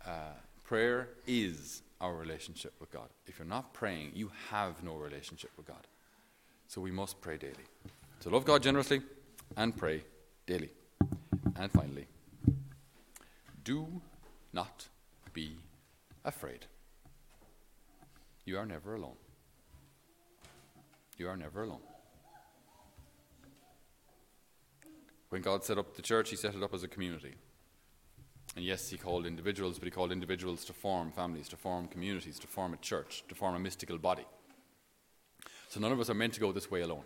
Uh, 0.06 0.32
Prayer 0.70 1.08
is 1.26 1.82
our 2.00 2.14
relationship 2.14 2.72
with 2.78 2.92
God. 2.92 3.08
If 3.26 3.40
you're 3.40 3.48
not 3.48 3.74
praying, 3.74 4.12
you 4.14 4.30
have 4.50 4.84
no 4.84 4.94
relationship 4.94 5.50
with 5.56 5.66
God. 5.66 5.84
So 6.68 6.80
we 6.80 6.92
must 6.92 7.20
pray 7.20 7.38
daily. 7.38 7.66
So 8.20 8.28
love 8.28 8.44
God 8.44 8.62
generously 8.62 9.00
and 9.56 9.74
pray 9.74 10.04
daily. 10.46 10.70
And 11.56 11.72
finally, 11.72 12.06
do 13.64 14.02
not 14.52 14.88
be 15.32 15.56
afraid. 16.24 16.66
You 18.44 18.58
are 18.58 18.66
never 18.66 18.94
alone. 18.94 19.16
You 21.16 21.28
are 21.28 21.36
never 21.36 21.62
alone. 21.62 21.80
When 25.30 25.42
God 25.42 25.64
set 25.64 25.78
up 25.78 25.96
the 25.96 26.02
church, 26.02 26.30
He 26.30 26.36
set 26.36 26.54
it 26.54 26.62
up 26.62 26.74
as 26.74 26.82
a 26.82 26.88
community. 26.88 27.36
And 28.56 28.64
yes, 28.64 28.90
he 28.90 28.98
called 28.98 29.26
individuals, 29.26 29.78
but 29.78 29.86
he 29.86 29.92
called 29.92 30.10
individuals 30.10 30.64
to 30.64 30.72
form 30.72 31.12
families, 31.12 31.48
to 31.50 31.56
form 31.56 31.86
communities, 31.86 32.38
to 32.40 32.48
form 32.48 32.74
a 32.74 32.78
church, 32.78 33.22
to 33.28 33.34
form 33.34 33.54
a 33.54 33.60
mystical 33.60 33.96
body. 33.96 34.26
So 35.68 35.78
none 35.78 35.92
of 35.92 36.00
us 36.00 36.10
are 36.10 36.14
meant 36.14 36.32
to 36.34 36.40
go 36.40 36.50
this 36.50 36.68
way 36.68 36.80
alone. 36.80 37.04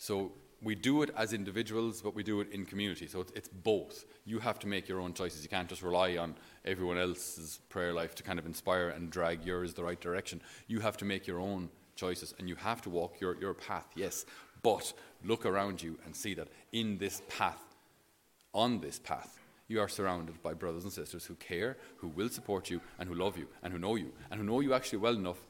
So 0.00 0.32
we 0.62 0.74
do 0.74 1.02
it 1.02 1.10
as 1.14 1.34
individuals, 1.34 2.00
but 2.00 2.14
we 2.14 2.22
do 2.22 2.40
it 2.40 2.50
in 2.52 2.64
community. 2.64 3.06
So 3.06 3.26
it's, 3.34 3.48
both. 3.48 4.06
You 4.24 4.38
have 4.38 4.58
to 4.60 4.66
make 4.66 4.88
your 4.88 4.98
own 4.98 5.12
choices. 5.12 5.42
You 5.42 5.50
can't 5.50 5.68
just 5.68 5.82
rely 5.82 6.16
on 6.16 6.36
everyone 6.64 6.96
else's 6.96 7.60
prayer 7.68 7.92
life 7.92 8.14
to 8.14 8.22
kind 8.22 8.38
of 8.38 8.46
inspire 8.46 8.88
and 8.88 9.10
drag 9.10 9.44
yours 9.44 9.74
the 9.74 9.84
right 9.84 10.00
direction. 10.00 10.40
You 10.68 10.80
have 10.80 10.96
to 10.98 11.04
make 11.04 11.26
your 11.26 11.38
own 11.38 11.68
choices 11.96 12.34
and 12.38 12.48
you 12.48 12.54
have 12.54 12.80
to 12.82 12.90
walk 12.90 13.20
your, 13.20 13.38
your 13.38 13.52
path, 13.52 13.88
yes. 13.94 14.24
But 14.62 14.90
look 15.22 15.44
around 15.44 15.82
you 15.82 15.98
and 16.06 16.16
see 16.16 16.32
that 16.32 16.48
in 16.72 16.96
this 16.96 17.20
path, 17.28 17.62
on 18.54 18.80
this 18.80 18.98
path, 18.98 19.38
you 19.68 19.80
are 19.82 19.88
surrounded 19.88 20.42
by 20.42 20.54
brothers 20.54 20.84
and 20.84 20.92
sisters 20.92 21.26
who 21.26 21.34
care, 21.34 21.76
who 21.98 22.08
will 22.08 22.30
support 22.30 22.70
you, 22.70 22.80
and 22.98 23.06
who 23.06 23.14
love 23.14 23.36
you, 23.36 23.48
and 23.62 23.70
who 23.70 23.78
know 23.78 23.96
you, 23.96 24.12
and 24.30 24.40
who 24.40 24.46
know 24.46 24.60
you 24.60 24.72
actually 24.72 24.98
well 24.98 25.14
enough, 25.14 25.44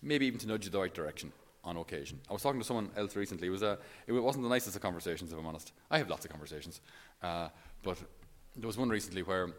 maybe 0.00 0.24
even 0.26 0.38
to 0.38 0.46
nudge 0.46 0.66
you 0.66 0.70
the 0.70 0.78
right 0.78 0.94
direction 0.94 1.32
on 1.66 1.76
occasion. 1.76 2.20
I 2.30 2.32
was 2.32 2.42
talking 2.42 2.60
to 2.60 2.66
someone 2.66 2.90
else 2.96 3.16
recently. 3.16 3.48
It, 3.48 3.50
was 3.50 3.62
a, 3.62 3.78
it 4.06 4.12
wasn't 4.12 4.44
the 4.44 4.48
nicest 4.48 4.76
of 4.76 4.82
conversations, 4.82 5.32
if 5.32 5.38
I'm 5.38 5.44
honest. 5.44 5.72
I 5.90 5.98
have 5.98 6.08
lots 6.08 6.24
of 6.24 6.30
conversations. 6.30 6.80
Uh, 7.22 7.48
but 7.82 7.98
there 8.56 8.68
was 8.68 8.78
one 8.78 8.88
recently 8.88 9.22
where 9.22 9.50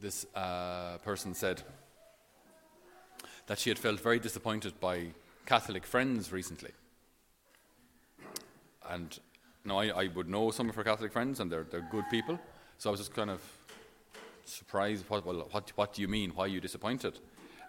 this 0.00 0.26
uh, 0.34 0.98
person 0.98 1.32
said 1.32 1.62
that 3.46 3.58
she 3.58 3.70
had 3.70 3.78
felt 3.78 4.00
very 4.00 4.18
disappointed 4.18 4.78
by 4.80 5.06
Catholic 5.46 5.86
friends 5.86 6.32
recently. 6.32 6.72
And 8.90 9.18
now 9.64 9.78
I, 9.78 9.86
I 9.86 10.08
would 10.08 10.28
know 10.28 10.50
some 10.50 10.68
of 10.68 10.74
her 10.74 10.84
Catholic 10.84 11.12
friends, 11.12 11.38
and 11.40 11.50
they're, 11.50 11.64
they're 11.64 11.88
good 11.90 12.04
people. 12.10 12.38
So 12.78 12.90
I 12.90 12.92
was 12.92 13.00
just 13.00 13.14
kind 13.14 13.30
of 13.30 13.40
surprised. 14.44 15.04
What, 15.08 15.24
well, 15.24 15.46
what, 15.52 15.72
what 15.76 15.94
do 15.94 16.02
you 16.02 16.08
mean? 16.08 16.30
Why 16.30 16.44
are 16.44 16.48
you 16.48 16.60
disappointed? 16.60 17.20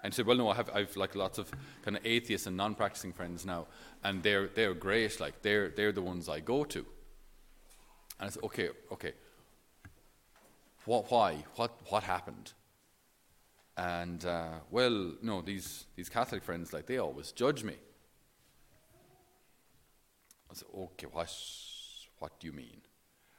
And 0.03 0.13
said, 0.13 0.25
well, 0.25 0.37
no, 0.37 0.49
I 0.49 0.55
have 0.55 0.69
I've 0.73 0.95
like 0.97 1.15
lots 1.15 1.37
of 1.37 1.49
kind 1.81 1.95
of 1.95 2.05
atheists 2.05 2.45
and 2.45 2.57
non-practicing 2.57 3.13
friends 3.13 3.45
now, 3.45 3.67
and 4.03 4.21
they're 4.21 4.47
they're 4.47 4.73
great. 4.73 5.19
Like 5.19 5.41
they're 5.41 5.69
they're 5.69 5.93
the 5.93 6.01
ones 6.01 6.27
I 6.27 6.41
go 6.41 6.65
to. 6.65 6.85
And 8.19 8.27
I 8.27 8.29
said, 8.29 8.43
okay, 8.43 8.69
okay. 8.91 9.13
What? 10.85 11.09
Why? 11.09 11.45
What? 11.55 11.71
What 11.87 12.03
happened? 12.03 12.51
And 13.77 14.25
uh, 14.25 14.59
well, 14.69 15.13
no, 15.21 15.41
these 15.41 15.85
these 15.95 16.09
Catholic 16.09 16.43
friends, 16.43 16.73
like 16.73 16.85
they 16.85 16.97
always 16.97 17.31
judge 17.31 17.63
me. 17.63 17.75
I 20.51 20.53
said, 20.53 20.67
okay, 20.77 21.07
what? 21.11 21.33
What 22.19 22.39
do 22.39 22.47
you 22.47 22.53
mean? 22.53 22.81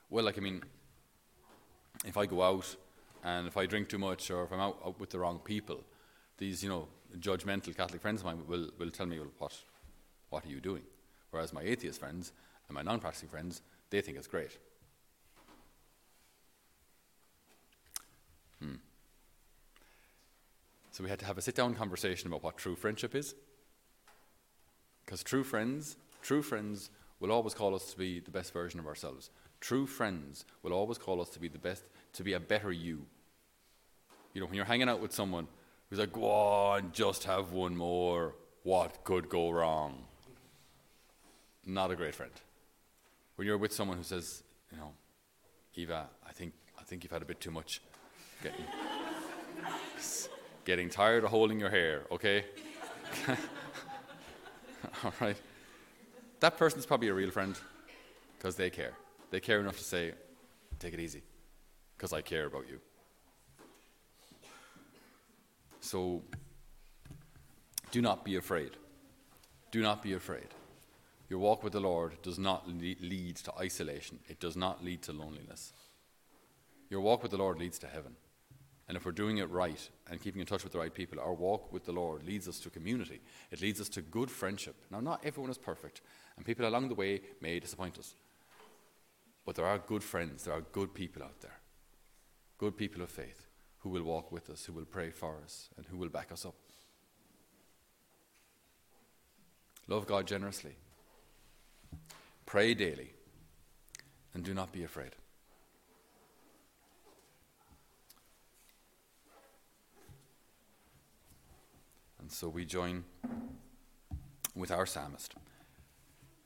Well, 0.09 0.25
like 0.25 0.39
I 0.39 0.41
mean, 0.41 0.63
if 2.07 2.17
I 2.17 2.25
go 2.27 2.43
out 2.43 2.75
and 3.23 3.47
if 3.47 3.57
I 3.57 3.67
drink 3.67 3.89
too 3.89 3.99
much 3.99 4.31
or 4.31 4.45
if 4.45 4.53
I'm 4.53 4.61
out, 4.61 4.79
out 4.85 4.99
with 4.99 5.11
the 5.11 5.19
wrong 5.19 5.41
people, 5.45 5.85
these, 6.39 6.63
you 6.63 6.69
know, 6.69 6.89
judgmental 7.19 7.77
Catholic 7.77 8.03
friends 8.03 8.21
of 8.21 8.27
mine 8.27 8.43
will, 8.47 8.71
will 8.79 8.91
tell 8.91 9.07
me, 9.07 9.19
well, 9.19 9.29
what, 9.39 9.53
what 10.31 10.45
are 10.45 10.49
you 10.49 10.61
doing? 10.61 10.83
Whereas 11.31 11.53
my 11.53 11.63
atheist 11.63 12.01
friends 12.01 12.33
and 12.69 12.75
my 12.75 12.83
non 12.83 13.01
practicing 13.01 13.29
friends, 13.29 13.63
they 13.91 14.01
think 14.01 14.17
it's 14.17 14.27
great. 14.27 14.59
Hmm. 18.61 18.75
So 20.91 21.05
we 21.05 21.11
had 21.11 21.19
to 21.21 21.27
have 21.27 21.39
a 21.39 21.43
sit 21.43 21.55
down 21.55 21.75
conversation 21.75 22.29
about 22.29 22.43
what 22.43 22.57
true 22.57 22.77
friendship 22.77 23.15
is. 23.15 23.35
Because 25.05 25.23
true 25.23 25.45
friends, 25.45 25.97
true 26.23 26.43
friends 26.43 26.91
will 27.21 27.31
always 27.31 27.55
call 27.55 27.75
us 27.75 27.91
to 27.93 27.99
be 27.99 28.21
the 28.21 28.31
best 28.31 28.53
version 28.53 28.81
of 28.81 28.87
ourselves. 28.87 29.31
True 29.61 29.87
friends 29.87 30.45
will 30.63 30.73
always 30.73 30.99
call 30.99 31.21
us 31.21 31.29
to 31.31 31.41
be 31.41 31.49
the 31.49 31.59
best, 31.59 31.85
to 32.15 32.23
be 32.23 32.35
a 32.35 32.41
better 32.41 32.73
you. 32.73 33.07
You 34.33 34.41
know, 34.41 34.47
when 34.47 34.57
you're 34.57 34.65
hanging 34.65 34.89
out 34.89 35.01
with 35.01 35.13
someone 35.13 35.47
who's 35.95 36.01
like, 36.01 36.13
go 36.13 36.29
on, 36.29 36.91
just 36.93 37.23
have 37.23 37.53
one 37.53 37.77
more, 37.77 38.35
what 38.65 39.05
could 39.05 39.29
go 39.29 39.51
wrong? 39.51 40.03
Not 41.65 41.93
a 41.93 41.97
great 41.97 42.17
friend. 42.17 42.33
When 43.37 43.47
you're 43.47 43.59
with 43.59 43.73
someone 43.73 43.97
who 43.97 44.03
says, 44.03 44.43
you 44.73 44.79
know, 44.79 44.91
Eva, 45.77 46.09
I 46.27 46.33
think, 46.33 46.53
I 46.81 46.83
think 46.83 47.05
you've 47.05 47.13
had 47.13 47.23
a 47.23 47.25
bit 47.25 47.41
too 47.41 47.53
much. 47.53 47.81
Getting, 48.43 48.65
getting 50.65 50.91
tired 50.91 51.23
of 51.23 51.31
holding 51.31 51.61
your 51.61 51.71
hair, 51.71 52.03
okay? 52.11 52.45
All 55.05 55.13
right. 55.21 55.37
That 56.41 56.59
person's 56.59 56.87
probably 56.87 57.09
a 57.09 57.15
real 57.15 57.31
friend 57.31 57.57
because 58.37 58.57
they 58.57 58.69
care. 58.69 58.95
They 59.31 59.39
care 59.39 59.61
enough 59.61 59.79
to 59.79 59.85
say, 59.85 60.13
take 60.81 60.93
it 60.93 60.99
easy 60.99 61.23
because 61.97 62.13
I 62.13 62.21
care 62.21 62.47
about 62.47 62.69
you. 62.69 62.81
So 65.85 66.23
do 67.91 68.01
not 68.01 68.25
be 68.25 68.37
afraid. 68.37 68.71
Do 69.71 69.83
not 69.83 70.03
be 70.03 70.15
afraid. 70.15 70.49
Your 71.29 71.39
walk 71.39 71.63
with 71.63 71.75
the 71.75 71.81
Lord 71.81 72.15
does 72.23 72.39
not 72.39 72.67
lead 72.67 73.37
to 73.37 73.53
isolation, 73.59 74.19
it 74.27 74.41
does 74.41 74.57
not 74.57 74.83
lead 74.83 75.03
to 75.03 75.13
loneliness. 75.13 75.75
Your 76.89 77.03
walk 77.03 77.23
with 77.23 77.33
the 77.33 77.37
Lord 77.37 77.59
leads 77.59 77.79
to 77.81 77.87
heaven. 77.87 78.17
And 78.89 78.97
if 78.97 79.05
we're 79.05 79.13
doing 79.13 79.39
it 79.39 79.51
right 79.51 79.89
and 80.09 80.23
keeping 80.23 80.41
in 80.41 80.47
touch 80.47 80.65
with 80.65 80.73
the 80.73 80.79
right 80.79 80.93
people, 80.93 81.21
our 81.21 81.35
walk 81.35 81.71
with 81.71 81.85
the 81.85 81.93
Lord 81.93 82.27
leads 82.27 82.49
us 82.49 82.61
to 82.61 82.71
community. 82.71 83.21
It 83.51 83.61
leads 83.61 83.81
us 83.81 83.89
to 83.91 84.01
good 84.01 84.31
friendship. 84.31 84.77
Now, 84.91 85.01
not 85.01 85.23
everyone 85.25 85.51
is 85.51 85.59
perfect, 85.59 86.01
and 86.37 86.47
people 86.47 86.67
along 86.67 86.89
the 86.89 86.95
way 86.95 87.21
may 87.43 87.61
disappoint 87.61 87.99
us. 87.99 88.15
But 89.45 89.55
there 89.55 89.67
are 89.67 89.79
good 89.79 90.03
friends, 90.03 90.45
there 90.45 90.55
are 90.55 90.63
good 90.63 90.95
people 90.95 91.23
out 91.23 91.41
there, 91.43 91.59
good 92.59 92.77
people 92.77 93.03
of 93.03 93.11
faith 93.11 93.47
who 93.85 93.91
will 93.91 94.03
walk 94.03 94.33
with 94.33 94.49
us, 94.49 94.65
who 94.65 94.73
will 94.73 94.87
pray 94.87 95.11
for 95.11 95.37
us, 95.45 95.69
and 95.77 95.85
who 95.87 95.99
will 95.99 96.09
back 96.09 96.33
us 96.33 96.47
up. 96.47 96.55
Love 99.87 100.07
God 100.07 100.27
generously. 100.27 100.75
Pray 102.47 102.73
daily. 102.73 103.13
And 104.33 104.43
do 104.43 104.55
not 104.55 104.73
be 104.73 104.85
afraid. 104.85 105.11
And 112.19 112.33
so 112.33 112.49
we 112.49 112.65
join 112.65 113.05
with 114.57 114.71
our 114.71 114.87
psalmist 114.87 115.35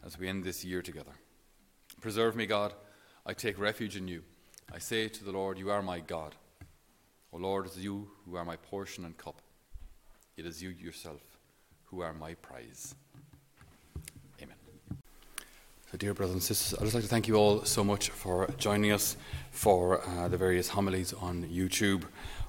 as 0.04 0.18
we 0.18 0.26
end 0.26 0.42
this 0.42 0.64
year 0.64 0.82
together. 0.82 1.12
Preserve 2.00 2.34
me, 2.34 2.46
God. 2.46 2.74
I 3.24 3.32
take 3.32 3.60
refuge 3.60 3.96
in 3.96 4.08
you. 4.08 4.24
I 4.74 4.80
say 4.80 5.06
to 5.06 5.24
the 5.24 5.30
Lord, 5.30 5.56
You 5.56 5.70
are 5.70 5.82
my 5.82 6.00
God. 6.00 6.34
O 7.32 7.36
Lord, 7.36 7.66
it 7.66 7.72
is 7.72 7.84
you 7.84 8.08
who 8.24 8.36
are 8.36 8.44
my 8.44 8.56
portion 8.56 9.04
and 9.04 9.16
cup. 9.16 9.42
It 10.36 10.46
is 10.46 10.62
you 10.62 10.70
yourself 10.70 11.20
who 11.84 12.00
are 12.00 12.14
my 12.14 12.34
prize. 12.34 12.94
Amen. 14.42 14.56
So, 15.90 15.98
dear 15.98 16.14
brothers 16.14 16.34
and 16.34 16.42
sisters, 16.42 16.78
I'd 16.78 16.84
just 16.84 16.94
like 16.94 17.04
to 17.04 17.08
thank 17.08 17.28
you 17.28 17.36
all 17.36 17.64
so 17.64 17.84
much 17.84 18.08
for 18.10 18.48
joining 18.56 18.92
us 18.92 19.16
for 19.50 20.06
uh, 20.06 20.28
the 20.28 20.38
various 20.38 20.68
homilies 20.68 21.12
on 21.12 21.44
YouTube 21.44 22.04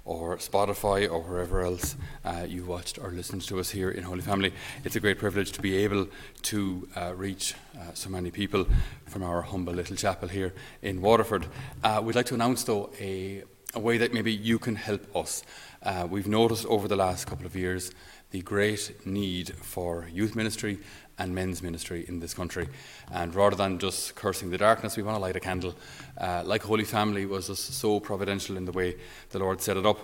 or 0.06 0.38
Spotify 0.38 1.12
or 1.12 1.20
wherever 1.22 1.62
else 1.62 1.98
uh, 2.24 2.46
you 2.48 2.64
watched 2.64 2.98
or 3.00 3.12
listened 3.12 3.42
to 3.44 3.60
us 3.60 3.70
here 3.70 3.92
in 3.92 4.04
Holy 4.04 4.22
Family. 4.22 4.54
It's 4.86 4.96
a 4.96 5.00
great 5.02 5.20
privilege 5.20 5.52
to 5.52 5.62
be 5.62 5.76
able 5.78 6.08
to 6.44 6.88
uh, 6.96 7.14
reach 7.16 7.54
uh, 7.78 7.94
so 7.94 8.10
many 8.10 8.32
people 8.32 8.66
from 9.06 9.24
our 9.24 9.42
humble 9.42 9.74
little 9.74 9.98
chapel 9.98 10.30
here 10.30 10.54
in 10.82 11.02
Waterford. 11.02 11.48
Uh, 11.84 12.02
we'd 12.04 12.16
like 12.16 12.28
to 12.28 12.34
announce, 12.34 12.64
though, 12.64 12.92
a, 13.00 13.44
a, 13.74 13.80
way 13.80 13.98
that 13.98 14.14
maybe 14.14 14.32
you 14.32 14.60
can 14.60 14.76
help 14.76 15.16
us. 15.16 15.44
Uh, 15.84 16.08
we've 16.10 16.28
noticed 16.28 16.66
over 16.66 16.88
the 16.88 16.96
last 16.96 17.26
couple 17.28 17.46
of 17.46 17.56
years 17.56 17.92
the 18.32 18.42
great 18.42 19.06
need 19.06 19.56
for 19.56 20.08
youth 20.12 20.36
ministry 20.36 20.80
and 21.18 21.36
men's 21.36 21.62
ministry 21.62 22.06
in 22.08 22.20
this 22.20 22.34
country. 22.34 22.68
And 23.12 23.34
rather 23.36 23.56
than 23.56 23.80
just 23.80 24.16
cursing 24.16 24.50
the 24.50 24.58
darkness, 24.58 24.98
we 24.98 25.04
want 25.04 25.18
to 25.18 25.22
light 25.22 25.36
a 25.36 25.40
candle. 25.40 25.76
Uh, 26.18 26.44
like 26.46 26.64
Holy 26.64 26.86
Family 26.86 27.26
was 27.26 27.48
just 27.48 27.74
so 27.74 28.00
providential 28.00 28.58
in 28.58 28.66
the 28.66 28.72
way 28.72 28.96
the 29.32 29.40
Lord 29.40 29.62
set 29.62 29.78
it 29.78 29.86
up. 29.86 30.00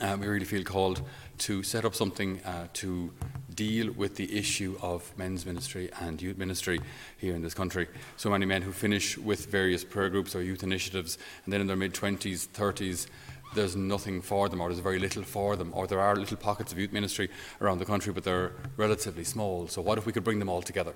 Uh, 0.00 0.16
we 0.18 0.26
really 0.26 0.44
feel 0.44 0.64
called 0.64 1.02
to 1.38 1.62
set 1.62 1.84
up 1.84 1.94
something 1.94 2.40
uh, 2.44 2.66
to 2.72 3.12
deal 3.54 3.92
with 3.92 4.16
the 4.16 4.36
issue 4.36 4.76
of 4.82 5.12
men's 5.16 5.46
ministry 5.46 5.90
and 6.00 6.20
youth 6.20 6.38
ministry 6.38 6.80
here 7.18 7.34
in 7.34 7.42
this 7.42 7.54
country. 7.54 7.88
So 8.16 8.30
many 8.30 8.46
men 8.46 8.62
who 8.62 8.72
finish 8.72 9.18
with 9.18 9.46
various 9.46 9.84
prayer 9.84 10.10
groups 10.10 10.34
or 10.34 10.42
youth 10.42 10.62
initiatives, 10.62 11.18
and 11.44 11.52
then 11.52 11.60
in 11.60 11.66
their 11.66 11.76
mid 11.76 11.94
20s, 11.94 12.48
30s, 12.48 13.06
there's 13.54 13.76
nothing 13.76 14.22
for 14.22 14.48
them, 14.48 14.60
or 14.60 14.68
there's 14.68 14.80
very 14.80 14.98
little 14.98 15.22
for 15.22 15.56
them, 15.56 15.72
or 15.74 15.86
there 15.86 16.00
are 16.00 16.16
little 16.16 16.36
pockets 16.36 16.72
of 16.72 16.78
youth 16.78 16.92
ministry 16.92 17.28
around 17.60 17.78
the 17.78 17.84
country, 17.84 18.12
but 18.12 18.24
they're 18.24 18.52
relatively 18.76 19.24
small. 19.24 19.68
So, 19.68 19.82
what 19.82 19.98
if 19.98 20.06
we 20.06 20.12
could 20.12 20.24
bring 20.24 20.38
them 20.38 20.48
all 20.48 20.62
together? 20.62 20.94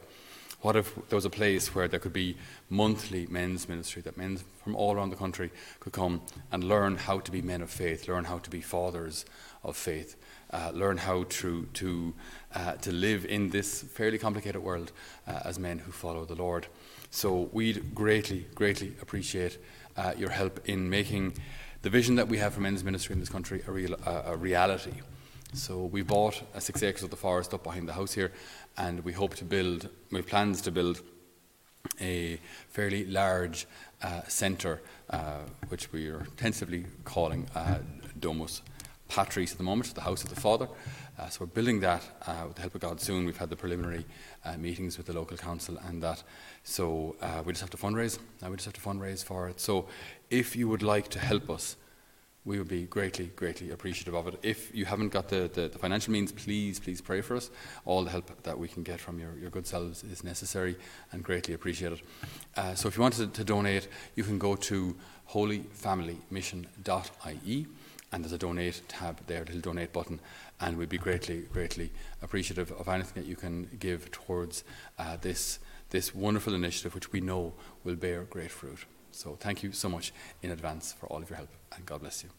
What 0.62 0.74
if 0.74 0.94
there 1.08 1.16
was 1.16 1.26
a 1.26 1.30
place 1.30 1.74
where 1.74 1.86
there 1.86 2.00
could 2.00 2.14
be 2.14 2.36
monthly 2.70 3.26
men's 3.26 3.68
ministry, 3.68 4.00
that 4.02 4.16
men 4.16 4.38
from 4.64 4.74
all 4.74 4.94
around 4.94 5.10
the 5.10 5.16
country 5.16 5.50
could 5.80 5.92
come 5.92 6.22
and 6.50 6.64
learn 6.64 6.96
how 6.96 7.20
to 7.20 7.30
be 7.30 7.42
men 7.42 7.60
of 7.60 7.70
faith, 7.70 8.08
learn 8.08 8.24
how 8.24 8.38
to 8.38 8.50
be 8.50 8.62
fathers 8.62 9.26
of 9.66 9.76
faith, 9.76 10.16
uh, 10.52 10.70
learn 10.72 10.96
how 10.96 11.24
to, 11.24 11.66
to, 11.74 12.14
uh, 12.54 12.72
to 12.72 12.92
live 12.92 13.26
in 13.26 13.50
this 13.50 13.82
fairly 13.82 14.18
complicated 14.18 14.62
world 14.62 14.92
uh, 15.26 15.40
as 15.44 15.58
men 15.58 15.78
who 15.80 15.92
follow 15.92 16.24
the 16.24 16.34
Lord? 16.34 16.66
So, 17.10 17.50
we'd 17.52 17.94
greatly, 17.94 18.46
greatly 18.54 18.94
appreciate 19.02 19.58
uh, 19.96 20.14
your 20.16 20.30
help 20.30 20.60
in 20.68 20.88
making 20.88 21.34
the 21.82 21.90
vision 21.90 22.16
that 22.16 22.28
we 22.28 22.38
have 22.38 22.54
for 22.54 22.60
men's 22.60 22.82
ministry 22.82 23.12
in 23.12 23.20
this 23.20 23.28
country 23.28 23.62
a, 23.66 23.70
real, 23.70 23.94
a 24.04 24.36
reality. 24.36 24.92
So 25.52 25.84
we 25.84 26.02
bought 26.02 26.42
six 26.58 26.82
acres 26.82 27.02
of 27.02 27.10
the 27.10 27.16
forest 27.16 27.54
up 27.54 27.62
behind 27.62 27.88
the 27.88 27.92
house 27.92 28.12
here, 28.12 28.32
and 28.76 29.04
we 29.04 29.12
hope 29.12 29.36
to 29.36 29.44
build. 29.44 29.88
We 30.10 30.18
have 30.18 30.26
plans 30.26 30.60
to 30.62 30.70
build 30.70 31.00
a 32.00 32.40
fairly 32.68 33.04
large 33.06 33.66
uh, 34.02 34.22
centre, 34.28 34.82
uh, 35.08 35.40
which 35.68 35.92
we 35.92 36.08
are 36.08 36.26
tentatively 36.36 36.86
calling 37.04 37.46
Domus 38.18 38.62
Patris 39.08 39.52
at 39.52 39.58
the 39.58 39.64
moment, 39.64 39.94
the 39.94 40.00
house 40.00 40.24
of 40.24 40.30
the 40.30 40.40
Father. 40.40 40.68
Uh, 41.18 41.28
so 41.28 41.38
we're 41.40 41.46
building 41.46 41.80
that 41.80 42.02
uh, 42.26 42.44
with 42.46 42.56
the 42.56 42.60
help 42.60 42.74
of 42.74 42.80
God 42.80 43.00
soon. 43.00 43.24
We've 43.24 43.36
had 43.36 43.48
the 43.48 43.56
preliminary 43.56 44.04
uh, 44.44 44.56
meetings 44.58 44.98
with 44.98 45.06
the 45.06 45.14
local 45.14 45.36
council 45.36 45.78
and 45.86 46.02
that. 46.02 46.22
So 46.62 47.16
uh, 47.22 47.42
we 47.44 47.52
just 47.52 47.62
have 47.62 47.70
to 47.70 47.76
fundraise. 47.76 48.18
Uh, 48.44 48.50
we 48.50 48.56
just 48.56 48.66
have 48.66 48.74
to 48.74 48.80
fundraise 48.80 49.24
for 49.24 49.48
it. 49.48 49.60
So 49.60 49.86
if 50.30 50.56
you 50.56 50.68
would 50.68 50.82
like 50.82 51.08
to 51.10 51.18
help 51.18 51.48
us, 51.48 51.76
we 52.44 52.58
would 52.58 52.68
be 52.68 52.84
greatly, 52.84 53.32
greatly 53.34 53.70
appreciative 53.72 54.14
of 54.14 54.28
it. 54.28 54.38
If 54.42 54.72
you 54.74 54.84
haven't 54.84 55.08
got 55.08 55.28
the, 55.28 55.50
the, 55.52 55.68
the, 55.68 55.78
financial 55.78 56.12
means, 56.12 56.30
please, 56.30 56.78
please 56.78 57.00
pray 57.00 57.20
for 57.20 57.36
us. 57.36 57.50
All 57.84 58.04
the 58.04 58.10
help 58.10 58.44
that 58.44 58.56
we 58.56 58.68
can 58.68 58.84
get 58.84 59.00
from 59.00 59.18
your, 59.18 59.36
your 59.36 59.50
good 59.50 59.66
selves 59.66 60.04
is 60.04 60.22
necessary 60.22 60.76
and 61.10 61.24
greatly 61.24 61.54
appreciated. 61.54 62.02
Uh, 62.56 62.74
so 62.74 62.86
if 62.86 62.96
you 62.96 63.02
wanted 63.02 63.34
to 63.34 63.42
donate, 63.42 63.88
you 64.14 64.22
can 64.22 64.38
go 64.38 64.54
to 64.54 64.94
holyfamilymission.ie 65.30 67.66
and 68.16 68.24
there's 68.24 68.32
a 68.32 68.38
donate 68.38 68.80
tab 68.88 69.20
there, 69.26 69.42
a 69.42 69.44
little 69.44 69.60
donate 69.60 69.92
button, 69.92 70.18
and 70.58 70.78
we'd 70.78 70.88
be 70.88 70.96
greatly, 70.96 71.42
greatly 71.52 71.92
appreciative 72.22 72.72
of 72.72 72.88
anything 72.88 73.22
that 73.22 73.28
you 73.28 73.36
can 73.36 73.68
give 73.78 74.10
towards 74.10 74.64
uh, 74.98 75.18
this, 75.20 75.58
this 75.90 76.14
wonderful 76.14 76.54
initiative, 76.54 76.94
which 76.94 77.12
we 77.12 77.20
know 77.20 77.52
will 77.84 77.94
bear 77.94 78.22
great 78.22 78.50
fruit. 78.50 78.86
So 79.10 79.36
thank 79.38 79.62
you 79.62 79.70
so 79.72 79.90
much 79.90 80.14
in 80.42 80.50
advance 80.50 80.94
for 80.94 81.08
all 81.08 81.22
of 81.22 81.28
your 81.28 81.36
help, 81.36 81.50
and 81.76 81.84
God 81.84 82.00
bless 82.00 82.24
you. 82.24 82.30